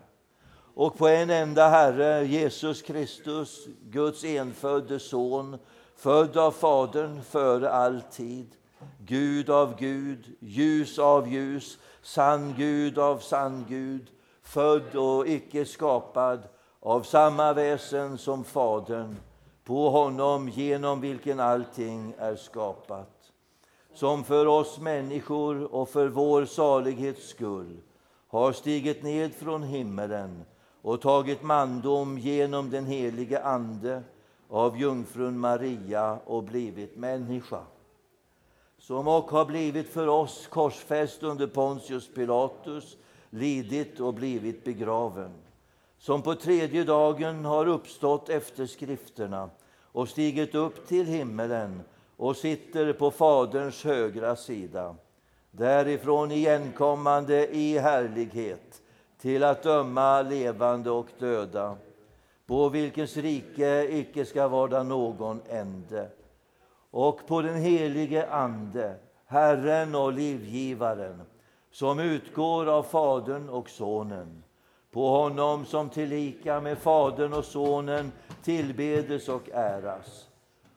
och 0.75 0.99
på 0.99 1.09
en 1.09 1.31
enda 1.31 1.69
Herre, 1.69 2.27
Jesus 2.27 2.83
Kristus, 2.83 3.67
Guds 3.83 4.25
enfödde 4.25 4.99
Son, 4.99 5.59
född 5.97 6.37
av 6.37 6.51
Fadern 6.51 7.23
före 7.23 7.71
all 7.71 8.01
tid, 8.01 8.47
Gud 8.99 9.51
av 9.51 9.79
Gud, 9.79 10.37
ljus 10.41 10.99
av 10.99 11.33
ljus, 11.33 11.79
sann 12.09 12.55
Gud 12.57 12.99
av 12.99 13.19
sann 13.19 13.67
Gud, 13.69 14.11
född 14.43 14.97
och 14.97 15.29
icke 15.29 15.65
skapad, 15.65 16.41
av 16.81 17.03
samma 17.03 17.53
väsen 17.53 18.19
som 18.19 18.45
Fadern, 18.45 19.17
på 19.65 19.91
honom 19.91 20.49
genom 20.49 21.01
vilken 21.01 21.41
allting 21.41 22.15
är 22.19 22.37
skapat, 22.37 23.33
som 23.95 24.25
för 24.25 24.47
oss 24.47 24.79
människor 24.79 25.75
och 25.75 25.89
för 25.89 26.09
vår 26.09 26.45
salighets 26.45 27.29
skull 27.29 27.81
har 28.29 28.53
stigit 28.53 29.03
ned 29.03 29.35
från 29.35 29.63
himmelen 29.63 30.45
och 30.83 31.01
tagit 31.01 31.43
mandom 31.43 32.19
genom 32.19 32.71
den 32.71 32.87
helige 32.87 33.43
Ande 33.43 34.03
av 34.49 34.79
jungfrun 34.79 35.39
Maria 35.39 36.19
och 36.25 36.43
blivit 36.43 36.97
människa 36.97 37.61
som 38.89 39.09
och 39.09 39.31
har 39.31 39.45
blivit 39.45 39.89
för 39.89 40.07
oss 40.07 40.47
korsfäst 40.47 41.23
under 41.23 41.47
Pontius 41.47 42.15
Pilatus, 42.15 42.97
lidit 43.31 44.01
och 44.01 44.15
blivit 44.15 44.65
begraven 44.65 45.31
som 45.99 46.23
på 46.23 46.35
tredje 46.35 46.85
dagen 46.85 47.45
har 47.45 47.69
uppstått 47.69 48.29
efter 48.29 48.67
skrifterna 48.67 49.51
och 49.83 50.09
stigit 50.09 50.55
upp 50.55 50.87
till 50.87 51.07
himmelen 51.07 51.81
och 52.17 52.37
sitter 52.37 52.93
på 52.93 53.11
Faderns 53.11 53.85
högra 53.85 54.37
sida 54.37 54.95
därifrån 55.51 56.33
igenkommande 56.33 57.49
i 57.49 57.79
härlighet 57.79 58.83
till 59.21 59.45
att 59.45 59.63
döma 59.63 60.23
levande 60.23 60.91
och 60.91 61.09
döda 61.19 61.77
på 62.47 62.69
vilkens 62.69 63.17
rike 63.17 63.87
icke 63.91 64.25
ska 64.25 64.49
vara 64.49 64.83
någon 64.83 65.41
ände 65.49 66.11
och 66.91 67.27
på 67.27 67.43
den 67.43 67.57
helige 67.57 68.31
Ande, 68.31 68.97
Herren 69.27 69.95
och 69.95 70.13
livgivaren 70.13 71.23
som 71.71 71.99
utgår 71.99 72.67
av 72.67 72.83
Fadern 72.83 73.49
och 73.49 73.71
Sonen 73.71 74.43
på 74.91 75.09
honom 75.09 75.65
som 75.65 75.89
tillika 75.89 76.61
med 76.61 76.79
Fadern 76.79 77.33
och 77.33 77.45
Sonen 77.45 78.13
tillbedes 78.43 79.29
och 79.29 79.51
äras 79.53 80.29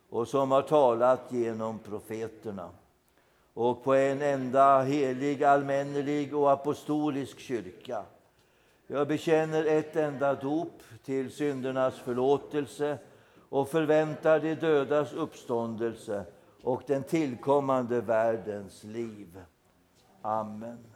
och 0.10 0.28
som 0.28 0.52
har 0.52 0.62
talat 0.62 1.22
genom 1.30 1.80
profeterna 1.80 2.70
och 3.54 3.84
på 3.84 3.94
en 3.94 4.22
enda 4.22 4.82
helig, 4.82 5.44
allmännelig 5.44 6.36
och 6.36 6.52
apostolisk 6.52 7.40
kyrka. 7.40 8.04
Jag 8.88 9.08
bekänner 9.08 9.66
ett 9.66 9.96
enda 9.96 10.36
dop 10.36 10.82
till 11.06 11.32
syndernas 11.32 12.00
förlåtelse 12.00 12.98
och 13.52 13.70
förväntar 13.70 14.40
de 14.40 14.56
dödas 14.56 15.14
uppståndelse 15.14 16.26
och 16.64 16.84
den 16.88 17.04
tillkommande 17.04 18.02
världens 18.02 18.84
liv. 18.84 19.42
Amen. 20.22 20.91